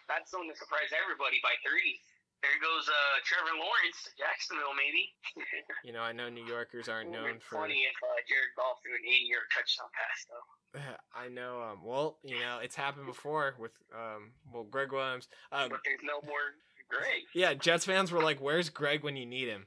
[0.07, 1.99] That's something to surprise everybody by three.
[2.41, 5.09] There goes uh, Trevor Lawrence Jacksonville, maybe.
[5.85, 7.57] you know I know New Yorkers aren't known for.
[7.65, 10.45] funny if uh, Jared Goff threw an 80-yard touchdown pass, though.
[11.15, 11.61] I know.
[11.61, 15.27] Um, well, you know it's happened before with um, well Gregg Williams.
[15.51, 16.53] Um, But there's no more
[16.89, 17.23] Gregg.
[17.33, 19.65] yeah, Jets fans were like, "Where's Gregg when you need him?"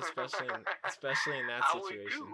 [0.00, 2.26] especially in, especially in that I would situation.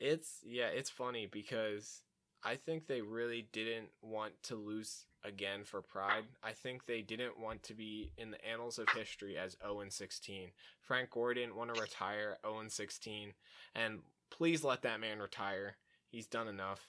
[0.00, 2.02] It's yeah, it's funny because
[2.44, 6.24] I think they really didn't want to lose again for pride.
[6.42, 9.92] I think they didn't want to be in the annals of history as 0 and
[9.92, 10.50] 16.
[10.80, 13.32] Frank Gore didn't want to retire 0 and 16,
[13.74, 15.76] and please let that man retire.
[16.08, 16.86] He's done enough.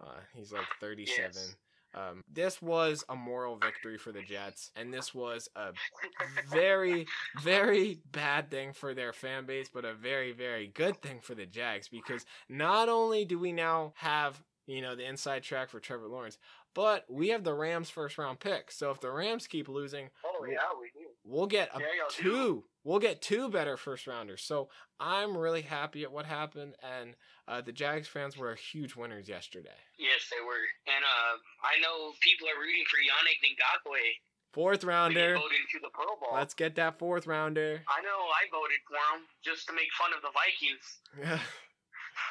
[0.00, 1.30] Uh, he's like 37.
[1.34, 1.56] Yes.
[1.94, 5.72] Um, this was a moral victory for the Jets, and this was a
[6.48, 7.06] very,
[7.42, 11.46] very bad thing for their fan base, but a very, very good thing for the
[11.46, 16.06] Jags because not only do we now have, you know, the inside track for Trevor
[16.06, 16.38] Lawrence,
[16.74, 18.70] but we have the Rams first round pick.
[18.70, 20.90] So if the Rams keep losing, Oh, yeah, we
[21.24, 22.64] we'll get a Yeah, two.
[22.84, 24.42] We'll get two better first rounders.
[24.42, 24.68] So
[24.98, 27.14] I'm really happy at what happened, and
[27.46, 29.76] uh, the Jags fans were huge winners yesterday.
[29.98, 30.64] Yes, they were.
[30.88, 34.16] And uh, I know people are rooting for Yannick Ngakoue
[34.52, 35.34] Fourth rounder.
[35.34, 36.34] voted into the Pro Bowl.
[36.34, 37.82] Let's get that fourth rounder.
[37.86, 41.40] I know I voted for him just to make fun of the Vikings.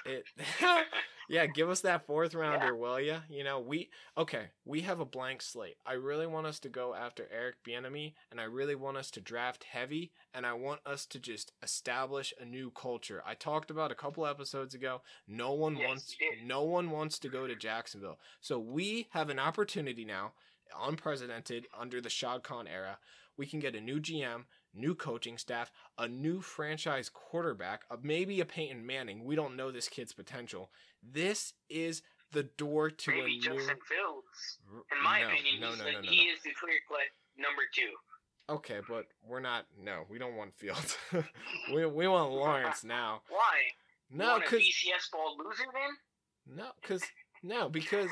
[0.05, 0.23] it,
[1.29, 3.19] yeah, give us that fourth rounder, will ya?
[3.29, 4.47] You know, we okay.
[4.65, 5.77] We have a blank slate.
[5.85, 9.21] I really want us to go after Eric Bieniemy, and I really want us to
[9.21, 13.21] draft heavy, and I want us to just establish a new culture.
[13.25, 15.01] I talked about a couple episodes ago.
[15.27, 18.19] No one Yes, wants, no one wants to go to Jacksonville.
[18.41, 20.33] So we have an opportunity now,
[20.81, 22.97] unprecedented under the Shad Khan era.
[23.37, 28.39] We can get a new GM, new coaching staff, a new franchise quarterback, uh, maybe
[28.41, 29.25] a Peyton Manning.
[29.25, 30.71] We don't know this kid's potential.
[31.03, 32.01] This is
[32.31, 33.41] the door to Maybe a new.
[33.41, 34.59] Justin Fields.
[34.95, 36.33] In my no, opinion, no, he's no, the, no, no, he no.
[36.33, 37.07] is the clear cut
[37.37, 38.53] number two.
[38.53, 39.65] Okay, but we're not.
[39.81, 40.97] No, we don't want Fields.
[41.73, 43.21] we we want Lawrence now.
[43.29, 43.69] Why?
[44.11, 46.57] No, because BCS ball loser then?
[46.57, 47.03] no, because
[47.43, 48.09] no, because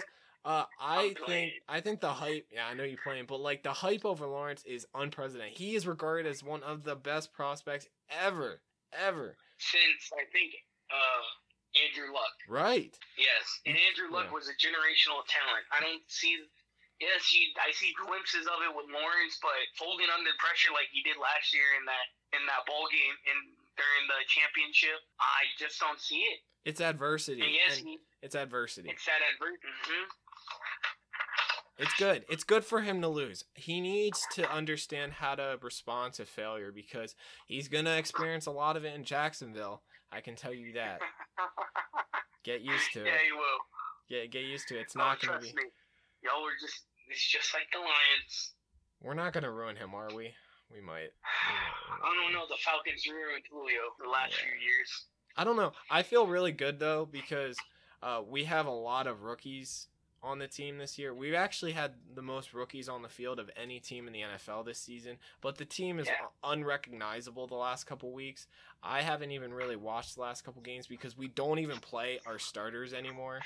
[0.47, 1.51] uh, I think.
[1.67, 2.47] I think the hype.
[2.51, 5.57] Yeah, I know you're playing, but like the hype over Lawrence is unprecedented.
[5.57, 8.61] He is regarded as one of the best prospects ever,
[8.95, 9.35] ever.
[9.59, 10.55] Since I think
[10.87, 11.23] uh,
[11.83, 12.31] Andrew Luck.
[12.47, 12.95] Right.
[13.19, 14.39] Yes, and Andrew Luck Yeah.
[14.39, 15.67] was a generational talent.
[15.75, 16.39] I don't see.
[17.03, 21.03] Yes, you, I see glimpses of it with Lawrence, but folding under pressure like he
[21.05, 23.39] did last year in that in that ball game and
[23.77, 26.39] during the championship, I just don't see it.
[26.65, 27.45] It's adversity.
[27.45, 27.93] And yes, and he,
[28.25, 28.89] it's adversity.
[28.89, 29.61] it's that advert.
[29.61, 30.09] hmm
[31.79, 32.25] It's good.
[32.29, 33.43] It's good for him to lose.
[33.53, 37.13] He needs to understand how to respond to failure because
[37.45, 39.83] he's going to experience a lot of it in Jacksonville.
[40.11, 40.99] I can tell you that.
[42.43, 43.07] Get used to it.
[43.07, 43.59] yeah, you will.
[44.09, 44.81] Get get used to it.
[44.83, 45.63] It's Oh, not gonna trust be.
[45.63, 45.69] me.
[46.23, 48.53] Y'all were just it's just like the Lions.
[49.01, 50.33] We're not gonna ruin him, are we?
[50.73, 51.09] We might.
[52.01, 52.45] I don't know.
[52.49, 54.45] The Falcons ruined Julio for the last Yeah.
[54.49, 55.05] few years.
[55.35, 55.73] I don't know.
[55.91, 57.57] I feel really good though because
[58.01, 59.87] uh, we have a lot of rookies
[60.23, 61.13] on the team this year.
[61.13, 64.65] We've actually had the most rookies on the field of any team in the NFL
[64.65, 66.27] this season, but the team is Yeah.
[66.43, 68.47] unrecognizable the last couple weeks.
[68.83, 72.39] I haven't even really watched the last couple games because we don't even play our
[72.39, 73.41] starters anymore.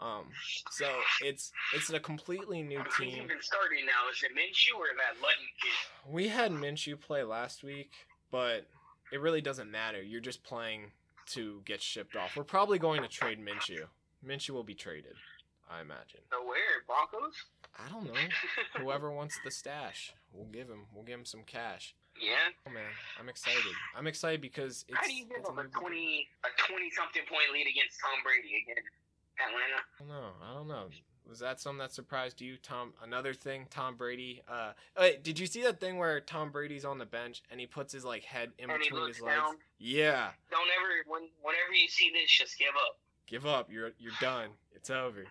[0.00, 0.32] Um,
[0.72, 0.90] so
[1.22, 3.22] it's it's a completely new Who's team.
[3.24, 4.08] even starting now?
[4.12, 6.10] Is it Minshew or that Luton kid?
[6.12, 7.92] We had Minshew play last week,
[8.32, 8.66] but
[9.12, 10.02] it really doesn't matter.
[10.02, 10.90] You're just playing
[11.26, 12.36] to get shipped off.
[12.36, 13.86] We're probably going to trade Minshew.
[14.26, 15.14] Minshew will be traded,
[15.70, 16.20] I imagine.
[16.30, 16.84] So where?
[16.86, 17.34] Broncos?
[17.78, 18.20] I don't know.
[18.82, 20.86] Whoever wants the stash, we'll give him.
[20.94, 21.94] We'll give him some cash.
[22.20, 22.52] yeah.
[22.66, 23.72] Oh man, I'm excited.
[23.96, 24.98] I'm excited because it's.
[24.98, 28.62] How do you give up a twenty a twenty something point lead against Tom Brady
[28.62, 28.84] again?
[29.40, 29.82] Atlanta.
[29.98, 30.32] I don't know.
[30.48, 30.86] I don't know.
[31.28, 32.92] Was that something that surprised you, Tom?
[33.02, 34.42] Another thing, Tom Brady.
[34.46, 37.66] Uh, wait, did you see that thing where Tom Brady's on the bench and he
[37.66, 39.36] puts his like head in and he between looks his legs?
[39.40, 39.54] down.
[39.78, 40.28] Yeah.
[40.50, 42.98] Don't ever when whenever you see this, just give up.
[43.26, 43.72] Give up.
[43.72, 44.50] You're you're done.
[44.76, 45.24] It's over.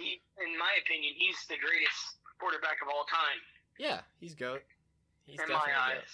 [0.00, 3.36] He, in my opinion, he's the greatest quarterback of all time.
[3.76, 4.64] Yeah, he's goat.
[5.28, 6.00] He's in my definitely goat.
[6.00, 6.12] eyes.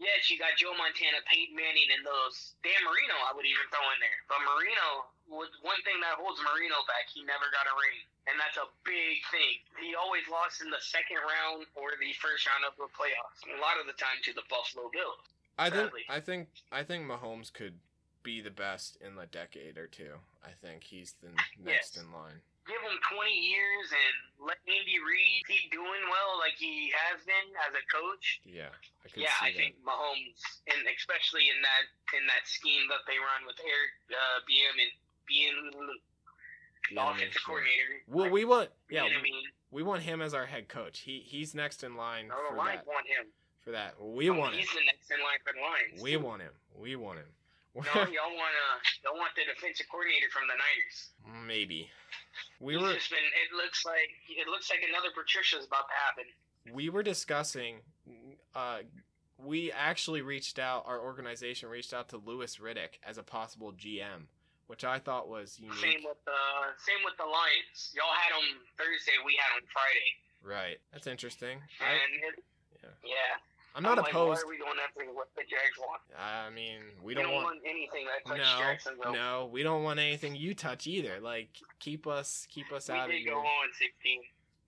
[0.00, 2.56] Yes, you got Joe Montana, Peyton Manning, and those.
[2.64, 4.18] Dan Marino, I would even throw in there.
[4.32, 8.00] But Marino, was one thing that holds Marino back, he never got a ring.
[8.26, 9.60] And that's a big thing.
[9.78, 13.44] He always lost in the second round or the first round of the playoffs.
[13.46, 15.20] A lot of the time to the Buffalo Bills.
[15.60, 15.92] I think.
[16.08, 17.76] I think I think Mahomes could
[18.24, 20.16] be the best in a decade or two.
[20.40, 21.28] I think he's the
[21.60, 22.00] next Yes.
[22.00, 22.40] in line.
[22.68, 27.48] Give him 20 years and let Andy Reid keep doing well like he has been
[27.66, 28.40] as a coach.
[28.44, 28.70] Yeah,
[29.02, 29.58] I could Yeah, I that.
[29.58, 30.38] think Mahomes,
[30.70, 31.84] and especially in that
[32.14, 34.92] in that scheme that they run with Eric uh, BM and
[35.26, 35.56] being
[36.94, 38.04] the offensive coordinator.
[38.06, 41.00] Well, like, we want yeah, I we, mean, we want him as our head coach.
[41.00, 42.86] He he's next in line no, for the Lions that.
[42.86, 43.24] want him.
[43.64, 44.60] For that, we Oh, want him.
[44.60, 46.02] He's the next in line for the Lions.
[46.02, 46.52] We want him.
[46.74, 47.28] We want him.
[47.74, 51.46] No, y'all want uh, y'all want the defensive coordinator from the Niners.
[51.46, 51.88] Maybe.
[52.58, 53.22] We He's were just been.
[53.22, 56.26] It looks like it looks like another Patricia's about to happen.
[56.74, 57.80] we were discussing
[58.54, 58.78] uh
[59.38, 64.28] we actually reached out our organization reached out to Louis Riddick as a possible GM,
[64.66, 66.04] which I thought was Same unique.
[66.04, 66.40] with the
[66.84, 67.94] same with the Lions.
[67.94, 69.16] Y'all had them Thursday.
[69.24, 70.10] We had them Friday.
[70.42, 70.76] Right.
[70.92, 71.58] That's interesting.
[71.80, 71.94] I,
[72.28, 72.44] it,
[72.82, 72.90] Yeah.
[73.04, 73.32] yeah,
[73.74, 74.42] I'm not I'm like, opposed.
[74.44, 76.02] Why are we going after what the Jags want?
[76.18, 79.12] I mean, we We don't don't want want anything that touches no, Jacksonville.
[79.12, 81.20] no, we don't want anything you touch either.
[81.20, 84.20] Like keep us keep us we out of did go your on 16.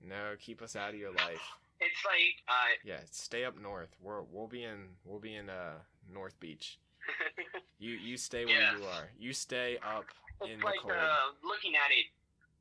[0.08, 1.42] No, keep us out of your life.
[1.80, 3.90] It's like, uh, Yeah, stay up north.
[4.00, 5.74] We're we'll be in we'll be in uh
[6.12, 6.78] North Beach.
[7.82, 8.78] You you stay where Yeah.
[8.78, 9.10] you are.
[9.18, 10.04] You stay up
[10.46, 10.94] in it's the like cold.
[10.94, 12.06] uh, looking at it.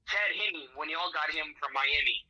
[0.10, 2.26] Chad Henne, when y'all got him from Miami.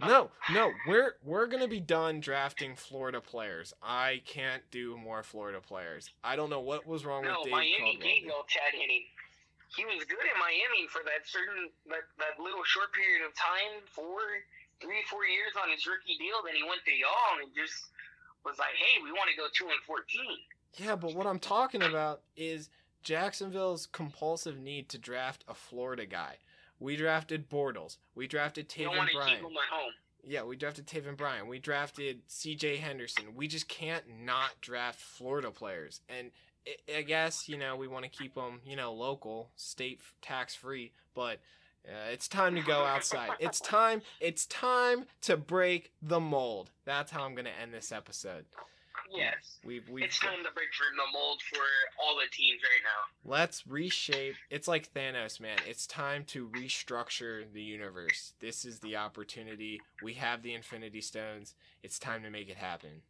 [0.00, 3.72] No, no, we're we're gonna be done drafting Florida players.
[3.82, 6.10] I can't do more Florida players.
[6.22, 9.08] I don't know what was wrong no, with Dave Miami gave y'all Chad Henne.
[9.74, 13.82] He was good in Miami for that certain that, that little short period of time,
[13.88, 14.20] four,
[14.80, 16.44] three, four years on his rookie deal.
[16.44, 17.88] Then he went to y'all and just
[18.44, 20.04] was like, "Hey, we want to go two and 14.
[20.76, 22.68] Yeah, but what I'm talking about is
[23.02, 26.36] Jacksonville's compulsive need to draft a Florida guy.
[26.78, 27.96] We drafted Bortles.
[28.14, 29.38] We drafted Taven to Bryan.
[29.38, 31.46] him at home." Yeah, we drafted Taven Bryan.
[31.46, 32.78] We drafted C.J.
[32.78, 33.36] Henderson.
[33.36, 36.00] We just can't not draft Florida players.
[36.08, 36.32] And
[36.92, 40.92] I- guess you know we want to keep them you know local, state tax free.
[41.14, 41.38] But
[41.86, 43.30] uh, it's time to go outside.
[43.40, 44.02] it's time.
[44.20, 46.72] It's time to break the mold.
[46.84, 48.46] That's how I'm gonna end this episode.
[49.14, 49.58] Yes.
[49.64, 51.62] We've we've It's time to break from the mold for
[52.02, 53.30] all the teams right now.
[53.30, 54.34] Let's reshape.
[54.50, 55.58] It's like Thanos, man.
[55.66, 58.32] It's time to restructure the universe.
[58.40, 59.80] This is the opportunity.
[60.02, 61.54] We have the Infinity Stones.
[61.82, 63.02] It's time to make it happen.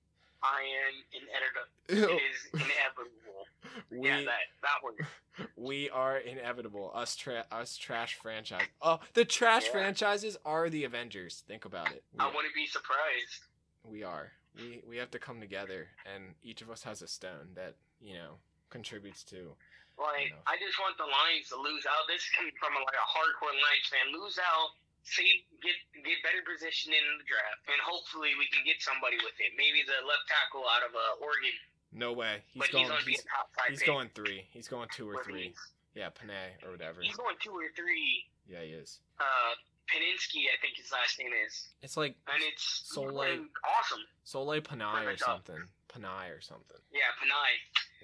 [0.42, 2.18] I am inevitable.
[2.18, 3.46] It is inevitable.
[3.90, 5.48] we yeah, that that word.
[5.56, 6.92] we are inevitable.
[6.94, 8.62] Us tra- us trash franchise.
[8.82, 9.72] Oh, the trash Yeah.
[9.72, 11.42] franchises are the Avengers.
[11.48, 12.04] Think about it.
[12.12, 13.44] We, I wouldn't be surprised.
[13.84, 14.32] we are.
[14.56, 18.14] We we have to come together, and each of us has a stone that you
[18.14, 18.40] know
[18.70, 19.52] contributes to.
[19.96, 20.44] Like, know.
[20.44, 22.04] I just want the Lions to lose out.
[22.08, 24.12] This is coming from like a hardcore Lions fan.
[24.12, 28.76] Lose out, see, get get better position in the draft, and hopefully we can get
[28.84, 29.56] somebody with it.
[29.56, 31.56] Maybe the left tackle out of uh, Oregon,
[31.96, 32.44] No way.
[32.52, 32.84] He's but going.
[32.84, 34.44] he's going to be He's, a top five he's going three.
[34.52, 35.56] He's going two or Where three.
[35.96, 37.00] Yeah, Panay or whatever.
[37.00, 38.28] He's going two or three.
[38.44, 39.00] Yeah, he is.
[39.16, 39.56] Uh,
[39.86, 43.14] Peninsky, I think his last name is, It's like and it's Soleil.
[43.14, 44.02] playing awesome.
[44.24, 45.62] Soleil Panay or something.
[45.88, 46.76] Panay or something.
[46.92, 47.52] Yeah, Panay.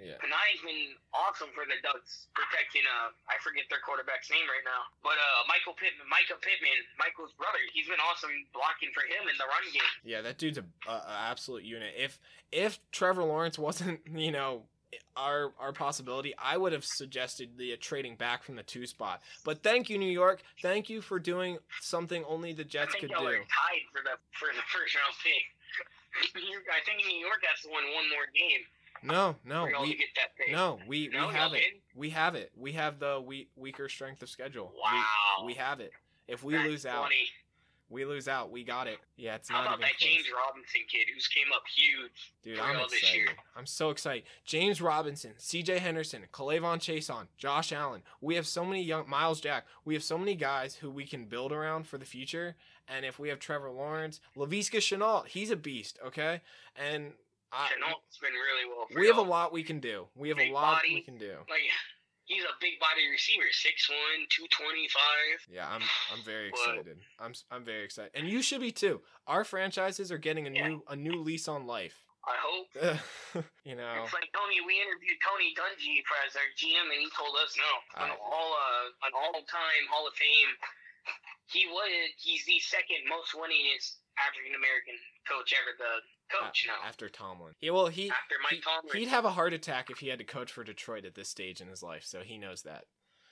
[0.01, 0.17] Yeah.
[0.23, 4.89] Panay's been awesome for the Ducks, protecting uh I forget their quarterback's name right now,
[5.05, 9.37] but uh Michael Pittman, Michael Pittman, Michael's brother, he's been awesome blocking for him in
[9.37, 9.93] the run game.
[10.07, 11.93] Yeah, that dude's a, a, a absolute unit.
[11.99, 12.17] If
[12.51, 14.65] if Trevor Lawrence wasn't, you know,
[15.17, 19.21] our our possibility, I would have suggested the uh, trading back from the two spot.
[19.45, 20.43] But thank you, New York.
[20.63, 23.25] Thank you for doing something only the I Jets think could do.
[23.25, 25.43] tied for the for the first round pick.
[26.35, 28.61] You- I think New York has to win one more game
[29.03, 30.53] No, no, for y'all to we get that pick.
[30.53, 31.63] no, we we No, have it.
[31.95, 32.53] We have it.
[32.55, 34.75] We have the we, weaker strength of schedule.
[34.83, 35.03] Wow.
[35.41, 35.93] We, we have it.
[36.29, 37.27] If we That's lose out, funny.
[37.93, 38.51] We lose out.
[38.51, 38.99] We got it.
[39.17, 40.11] Yeah, it's How not about even that close.
[40.11, 42.33] James Robinson kid who's came up huge?
[42.43, 43.17] Dude, I'm this excited.
[43.17, 43.29] year?
[43.57, 44.25] I'm so excited.
[44.45, 45.79] James Robinson, C.J.
[45.79, 48.03] Henderson, K'Lavon Chaisson, Josh Allen.
[48.21, 49.67] We have so many young Myles Jack.
[49.85, 52.57] We have so many guys who we can build around for the future.
[52.89, 55.99] And if we have Trevor Lawrence, Laviska Shenault, he's a beast.
[56.05, 56.41] Okay,
[56.75, 57.13] and
[57.53, 58.87] I, Shenault's been really well.
[58.91, 60.07] For we have a lot we can do.
[60.17, 60.95] We have a lot body.
[60.95, 61.35] we can do.
[61.49, 61.61] Like
[62.25, 65.47] he's a big body receiver, 6'1", 225.
[65.51, 66.99] Yeah, I'm I'm very But- excited.
[67.19, 69.01] I'm I'm very excited, and you should be too.
[69.27, 70.69] Our franchises are getting a Yeah.
[70.69, 72.03] new a new lease on life.
[72.23, 72.71] I hope.
[73.67, 74.63] you know, It's like Tony.
[74.63, 77.73] We interviewed Tony Dungy for as our GM, and he told us no,
[78.07, 80.55] an I- all uh, an all time Hall of Fame.
[81.51, 81.91] He was.
[82.23, 84.95] He's the second most winningest African American
[85.27, 85.75] coach ever.
[85.75, 85.93] The
[86.41, 87.55] coach a- now after Tomlin.
[87.61, 88.97] Yeah, well, he after Mike he, Tomlin.
[88.99, 91.61] He'd have a heart attack if he had to coach for Detroit at this stage
[91.61, 92.85] in his life, so he knows that.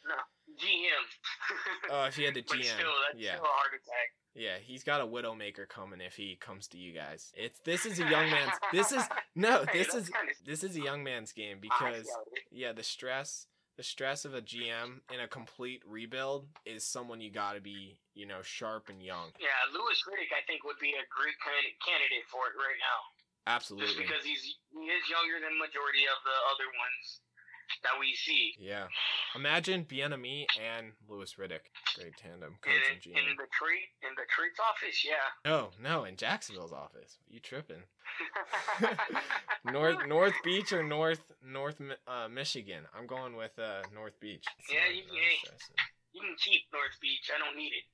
[0.06, 0.14] no
[0.60, 1.90] GM.
[1.90, 2.76] Oh, if he had to but GM, still,
[3.08, 4.10] that's yeah, still a heart attack.
[4.34, 7.32] yeah, he's got a widowmaker coming if he comes to you guys.
[7.34, 8.52] It's this is a young man's.
[8.72, 9.02] This is
[9.34, 10.10] no, this is
[10.44, 12.44] this is a young man's game because see how it is.
[12.50, 13.46] yeah, the stress,
[13.80, 17.96] the stress of a GM in a complete rebuild is someone you got to be,
[18.12, 19.32] you know, sharp and young.
[19.40, 23.00] Yeah, Louis Riddick, I think, would be a great candidate for it right now.
[23.48, 27.24] Absolutely, Just because he's he is younger than majority of the other ones
[27.82, 28.54] that we see.
[28.58, 28.86] Yeah.
[29.34, 31.66] Imagine Bieniemy and Louis Riddick.
[31.96, 33.30] Great tandem, coach In, and GM.
[33.30, 35.26] in the tree, in the treats office, yeah.
[35.44, 37.18] No, no, in Jacksonville's office.
[37.28, 37.82] You tripping?
[39.64, 42.84] North North Beach or North North uh, Michigan?
[42.96, 44.44] I'm going with uh, North Beach.
[44.70, 45.02] Yeah, you-
[45.42, 45.76] stressing.
[46.12, 47.30] you can keep North Beach.
[47.34, 47.84] I don't need it.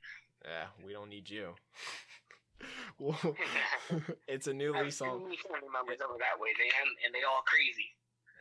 [0.44, 1.54] Yeah, we don't need you.
[2.98, 3.18] well,
[4.28, 5.08] it's a new lease on.
[5.20, 5.36] family
[5.72, 7.95] members over that way, man, and they all crazy.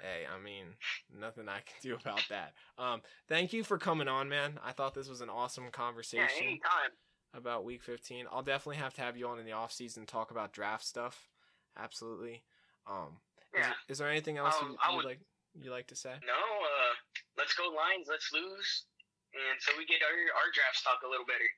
[0.06, 0.66] Hey, I mean,
[1.20, 2.54] nothing I can do about that.
[2.78, 4.60] Um, thank you for coming on, man.
[4.64, 6.28] I thought this was an awesome conversation.
[6.38, 6.92] Yeah, anytime.
[7.34, 8.28] about Week 15.
[8.32, 11.28] I'll definitely have to have you on in the off season talk about draft stuff.
[11.76, 12.44] Absolutely.
[12.86, 13.18] Um,
[13.54, 13.74] is, Yeah.
[13.90, 15.20] is there anything else Um, you, you'd would- like
[15.60, 16.14] you like to say?
[16.24, 16.94] No, uh,
[17.38, 18.08] let's go Lions.
[18.08, 18.86] Let's lose,
[19.34, 21.50] and so we get our our draft stock a little better.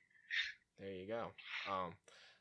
[0.78, 1.32] There you go.
[1.70, 1.94] Um,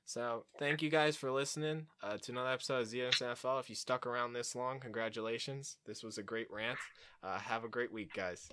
[0.07, 3.59] so thank you guys for listening uh, to another episode of ZS NFL.
[3.59, 5.75] If you stuck around this long, congratulations.
[5.85, 6.79] This was a great rant.
[7.21, 8.49] Uh, have a great week, guys.